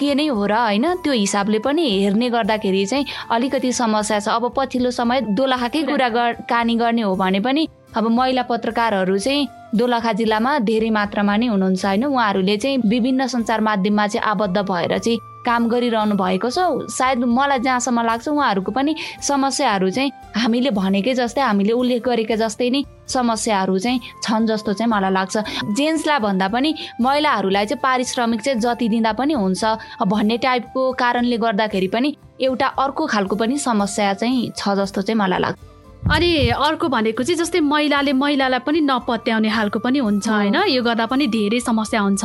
के 0.00 0.14
नै 0.14 0.26
हो 0.26 0.46
र 0.46 0.52
होइन 0.52 0.94
त्यो 1.04 1.12
हिसाबले 1.12 1.58
पनि 1.58 1.88
हेर्ने 2.02 2.30
गर्दाखेरि 2.30 2.84
चाहिँ 2.86 3.06
अलिकति 3.32 3.72
समस्या 3.72 4.20
छ। 4.20 4.28
अब 4.28 4.52
पछिल्लो 4.56 4.90
समय 4.90 5.20
दोलखाकै 5.32 5.82
कुरा 5.82 6.08
कानी 6.44 6.74
गर्ने 6.76 7.02
हो 7.02 7.14
भने 7.16 7.40
पनि 7.40 7.68
अब 7.96 8.08
महिला 8.08 8.42
पत्रकारहरू 8.42 9.18
चाहिँ 9.18 9.48
दोलखा 9.74 10.12
जिल्लामा 10.12 10.58
धेरै 10.58 10.90
मात्रामा 10.90 11.36
नै 11.36 11.46
हुनुहुन्छ 11.46 11.84
होइन। 11.84 12.04
उहाँहरूले 12.04 12.56
चाहिँ 12.56 12.78
विभिन्न 12.84 13.26
सञ्चार 13.26 13.60
माध्यममा 13.60 14.06
चाहिँ 14.06 14.28
आबद्ध 14.30 14.58
भएर 14.58 14.98
चाहिँ 14.98 15.18
काम 15.46 15.68
गरिरहनु 15.68 16.14
भएको 16.16 16.50
छ। 16.50 16.58
सायद 16.90 17.24
मलाई 17.24 17.58
जहाँसम्म 17.66 18.02
लाग्छ 18.02 18.28
उहाँहरूको 18.28 18.72
पनि 18.72 18.92
समस्याहरू 19.22 19.90
चाहिँ 19.90 20.10
हामीले 20.36 20.70
भनेकै 20.70 21.14
जस्तै 21.14 21.40
हामीले 21.40 21.72
उल्लेख 21.72 22.02
गरेका 22.04 22.36
जस्तै 22.36 22.70
नै 22.70 22.82
समस्याहरू 23.06 23.78
चाहिँ 23.78 24.00
छन् 24.22 24.46
जस्तो 24.46 24.72
चाहिँ 24.72 24.90
मलाई 24.90 25.12
लाग्छ। 25.12 25.34
जेन्ट्सलाई 25.78 26.18
भन्दा 26.18 26.48
पनि 26.48 26.74
महिलाहरूलाई 27.00 27.66
चाहिँ 27.66 27.82
पारिश्रमिक 27.82 28.40
चाहिँ 28.42 28.60
जति 28.60 28.88
दिँदा 28.88 29.12
पनि 29.14 29.34
हुन्छ 29.34 29.64
भन्ने 30.02 30.36
टाइपको 30.42 30.82
कारणले 30.98 31.36
गर्दाखेरि 31.38 31.88
पनि 31.88 32.16
एउटा 32.40 32.66
अर्को 32.66 33.06
खालको 33.06 33.36
पनि 33.36 33.58
समस्या 33.58 34.12
चाहिँ 34.14 34.50
छ 34.56 34.74
जस्तो 34.76 35.02
चाहिँ 35.02 35.18
मलाई 35.18 35.40
लाग्छ। 35.40 35.58
अनि 36.06 36.30
अर्को 36.54 36.88
भनेको 36.88 37.22
चाहिँ 37.22 37.38
जस्तै 37.38 37.60
महिलाले 37.60 38.12
महिलालाई 38.12 38.60
पनि 38.66 38.80
नपत्याउने 38.80 39.50
खालको 39.50 39.78
पनि 39.82 39.98
हुन्छ 39.98 40.28
होइन? 40.28 40.56
यो 40.70 40.82
गर्दा 40.82 41.06
पनि 41.06 41.26
धेरै 41.26 41.60
समस्या 41.60 42.00
हुन्छ। 42.00 42.24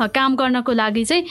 काम 0.00 0.36
गर्नको 0.36 0.72
लागि 0.72 1.04
चाहिँ 1.04 1.22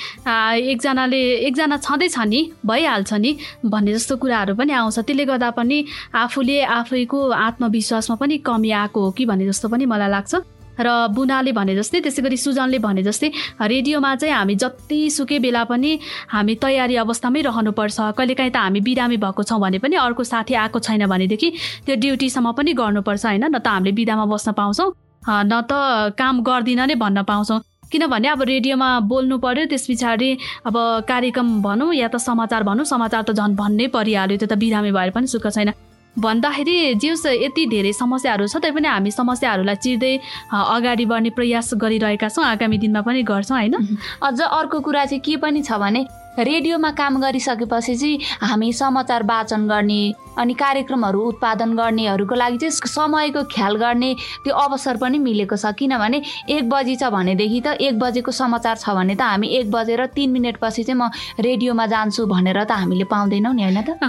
एकजनाले 0.69 1.21
एकजना 1.47 1.77
छँदैछ 1.77 2.17
नि 2.27 2.39
भइहाल्छ 2.65 3.13
नि 3.13 3.31
भन्ने 3.65 3.93
जस्तो 3.93 4.17
कुराहरू 4.17 4.55
पनि 4.55 4.71
आउँछ। 4.73 4.99
त्यसले 4.99 5.25
गर्दा 5.25 5.49
पनि 5.57 5.85
आफूले 6.15 6.61
आफैको 6.61 7.19
आत्मविश्वासमा 7.29 8.15
पनि 8.15 8.37
कमी 8.45 8.71
आएको 8.71 8.99
हो 9.01 9.11
कि 9.11 9.25
भन्ने 9.25 9.45
जस्तो 9.49 9.67
पनि 9.69 9.85
मलाई 9.85 10.09
लाग्छ। 10.09 10.35
र 10.79 11.07
बुनाले 11.13 11.51
भने 11.51 11.75
जस्तै 11.75 11.99
त्यसै 12.01 12.21
गरी 12.23 12.37
सुजनले 12.37 12.79
भने 12.79 13.03
जस्तै 13.03 13.29
रेडियोमा 13.61 14.15
चाहिँ 14.15 14.33
हामी 14.33 14.55
जति 14.55 14.99
सुकै 15.09 15.39
बेला 15.39 15.63
पनि 15.69 15.99
हामी 16.31 16.55
तयारी 16.57 16.95
अवस्थामै 16.95 17.41
रहनुपर्छ। 17.41 17.97
कहिलेकाहीँ 18.17 18.51
त 18.51 18.57
हामी 18.57 18.79
बिरामी 18.81 19.17
भएको 19.19 19.43
छौँ 19.43 19.59
भने 19.61 19.77
पनि 19.83 19.95
अर्को 19.99 20.23
साथी 20.23 20.53
आएको 20.53 20.79
छैन 20.79 21.05
भनेदेखि 21.05 21.49
त्यो 21.85 21.95
ड्युटीसम्म 21.95 22.51
पनि 22.57 22.73
गर्नुपर्छ 22.73 23.25
होइन? 23.25 23.45
न 23.45 23.59
त 23.59 23.67
हामीले 23.67 23.91
बिदामा 23.93 24.25
बस्न 24.25 24.51
पाउँछौँ 24.57 24.89
न 25.29 25.53
त 25.69 26.17
काम 26.17 26.41
गर्दिनँ 26.41 26.87
नै 26.87 26.95
भन्न 26.95 27.23
पाउँछौँ। 27.29 27.59
किनभने 27.91 28.27
अब 28.27 28.41
रेडियोमा 28.47 28.89
बोल्नु 29.11 29.37
पर्यो 29.37 29.65
त्यस 29.67 29.85
पछाडि 29.89 30.29
अब 30.65 30.75
कार्यक्रम 31.07 31.61
भनौँ 31.61 31.93
या 31.93 32.07
त 32.07 32.17
समाचार 32.19 32.63
भनौँ 32.63 32.85
समाचार 32.87 33.23
त 33.23 33.31
झन् 33.31 33.55
भन्नै 33.55 33.87
परिहाल्यो 33.91 34.37
त्यो 34.37 34.47
त 34.47 34.57
बिरामी 34.57 34.91
भएर 34.91 35.09
पनि 35.11 35.27
सुख 35.27 35.47
छैन। 35.47 35.71
भन्दाखेरि 36.15 36.95
जिउस 37.01 37.25
यति 37.25 37.65
धेरै 37.71 37.91
समस्याहरू 37.93 38.47
छ 38.47 38.59
तैपनि 38.59 38.87
हामी 38.87 39.11
समस्याहरूलाई 39.11 39.75
चिर्दै 39.75 40.13
अगाडि 40.51 41.05
बढ्ने 41.07 41.29
प्रयास 41.31 41.73
गरिरहेका 41.79 42.27
छौँ 42.27 42.43
आगामी 42.45 42.77
दिनमा 42.77 43.01
पनि 43.07 43.23
गर्छौँ 43.23 43.57
होइन? 43.57 43.75
अझ 44.19 44.39
अर्को 44.41 44.79
कुरा 44.79 45.05
चाहिँ 45.05 45.21
के 45.23 45.35
पनि 45.39 45.63
छ 45.63 45.79
भने 45.79 46.03
रेडियोमा 46.39 46.89
काम 46.91 47.19
गरिसकेपछि 47.21 47.95
चाहिँ 47.95 48.19
हामी 48.41 48.71
समाचार 48.73 49.23
वाचन 49.23 49.67
गर्ने 49.67 50.01
अनि 50.39 50.53
कार्यक्रमहरू 50.53 51.21
उत्पादन 51.21 51.75
गर्नेहरूको 51.75 52.35
लागि 52.35 52.57
चाहिँ 52.57 52.87
समयको 52.87 53.43
ख्याल 53.51 53.75
गर्ने 53.75 54.13
त्यो 54.43 54.53
अवसर 54.55 54.97
पनि 54.97 55.17
मिलेको 55.19 55.55
छ। 55.55 55.75
किनभने 55.75 56.21
एक 56.49 56.69
बजी 56.69 56.95
छ 56.95 57.11
भनेदेखि 57.11 57.59
त 57.61 57.75
एक 57.83 57.99
बजेको 57.99 58.31
समाचार 58.31 58.75
छ 58.77 58.95
भने 58.95 59.15
त 59.15 59.21
हामी 59.27 59.47
एक 59.59 59.71
बजेर 59.71 60.05
तिन 60.15 60.29
मिनटपछि 60.31 60.83
चाहिँ 60.83 60.95
म 60.95 61.11
रेडियोमा 61.35 61.85
जान्छु 61.91 62.25
भनेर 62.25 62.63
त 62.63 62.71
हामीले 62.79 63.03
पाउँदैनौँ 63.11 63.53
नि 63.53 63.63
होइन 63.67 63.81
त? 63.83 63.99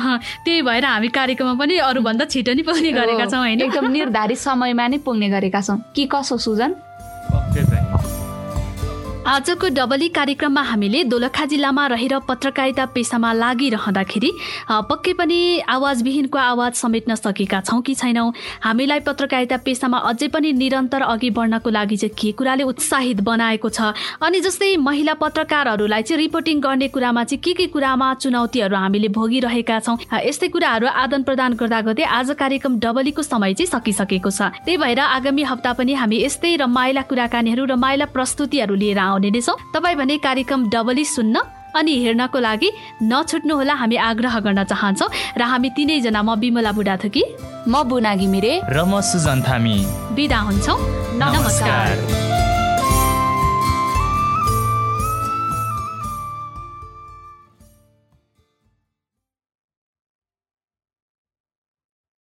त्यही 0.47 0.63
भएर 0.63 0.85
हामी 0.87 1.09
कार्यक्रममा 1.11 1.55
पनि 1.59 1.75
अरूभन्दा 1.91 2.25
छिटो 2.31 2.53
नै 2.55 2.63
पुग्ने 2.63 2.91
गरेका 2.95 3.27
छौँ 3.27 3.43
होइन? 3.43 3.61
एकदम 3.67 3.91
निर्धारित 3.91 4.39
समयमा 4.39 4.87
नै 4.89 4.99
पुग्ने 5.03 5.29
गरेका 5.29 5.61
छौँ। 5.61 5.79
के 5.91 6.07
कसो 6.07 6.39
सुजन? 6.39 6.71
आजको 9.23 9.69
डबली 9.69 10.09
कार्यक्रममा 10.09 10.63
हामीले 10.63 11.03
दोलखा 11.05 11.45
जिल्लामा 11.47 11.87
रहेर 11.87 12.19
पत्रकारिता 12.29 12.85
पेसामा 12.95 13.33
लागिरहँदाखेरि 13.33 14.31
पक्कै 14.91 15.13
पनि 15.15 15.39
आवाजविहीनको 15.63 16.39
आवाज 16.39 16.73
समेट्न 16.75 17.15
सकेका 17.15 17.61
छौँ 17.61 17.81
कि 17.87 17.95
छैनौँ? 17.95 18.33
हामीलाई 18.63 19.01
पत्रकारिता 19.07 19.57
पेसामा 19.63 19.99
अझै 20.11 20.29
पनि 20.29 20.53
निरन्तर 20.53 21.03
अघि 21.03 21.31
बढ्नको 21.39 21.71
लागि 21.71 21.97
चाहिँ 21.97 22.15
के 22.19 22.33
कुराले 22.35 22.63
उत्साहित 22.67 23.21
बनाएको 23.23 23.69
छ? 23.69 23.95
अनि 24.27 24.41
जस्तै 24.43 24.77
महिला 24.83 25.15
पत्रकारहरूलाई 25.15 26.03
चाहिँ 26.03 26.19
रिपोर्टिङ 26.23 26.61
गर्ने 26.61 26.89
कुरामा 26.91 27.25
चाहिँ 27.25 27.43
के 27.43 27.53
के 27.55 27.67
कुरामा 27.71 28.13
चुनौतीहरू 28.27 28.77
हामीले 28.77 29.09
भोगिरहेका 29.15 29.79
छौँ? 29.87 29.99
यस्तै 30.27 30.49
कुराहरू 30.51 30.87
आदान 30.89 31.23
प्रदान 31.23 31.55
गर्दा 31.63 31.81
गर्दै 31.87 32.05
आज 32.11 32.35
कार्यक्रम 32.43 32.79
डबलीको 32.83 33.23
समय 33.23 33.55
चाहिँ 33.55 33.71
सकिसकेको 33.71 34.31
छ। 34.31 34.51
त्यही 34.67 34.77
भएर 34.83 34.99
आगामी 34.99 35.43
हप्ता 35.47 35.73
पनि 35.79 35.95
हामी 35.95 36.23
यस्तै 36.27 36.55
रमाइला 36.67 37.03
कुराकानीहरू 37.07 37.65
रमाइला 37.71 38.11
प्रस्तुतिहरू 38.11 38.75
लिएर 38.75 39.11
आउने 39.13 39.31
नै 39.31 39.41
छौँ 39.41 39.57
तपाईँ 39.75 39.97
भने 40.01 40.17
कार्यक्रम 40.27 40.61
डबली 40.75 41.05
सुन्न 41.17 41.37
अनि 41.77 41.93
हेर्नको 42.05 42.39
लागि 42.39 42.69
नछुट्नुहोला 43.03 43.75
हामी 43.75 43.97
आग्रह 44.09 44.35
गर्न 44.47 44.65
चाहन्छौँ। 44.65 45.09
र 45.37 45.43
हामी 45.53 45.69
तिनैजना 45.77 46.21
म 46.23 46.37
बिमला 46.37 46.73
बुढाथुकी 46.77 47.23
म 47.69 47.83
बुना 47.89 48.13
घिमिरे 48.17 48.53
र 48.69 48.79
म 48.85 49.01
सुजन 49.01 49.39
थामी। 49.47 49.77
बिदा 50.17 50.39
हुन्छौँ। 50.49 50.79
नमस्कार। 51.23 52.32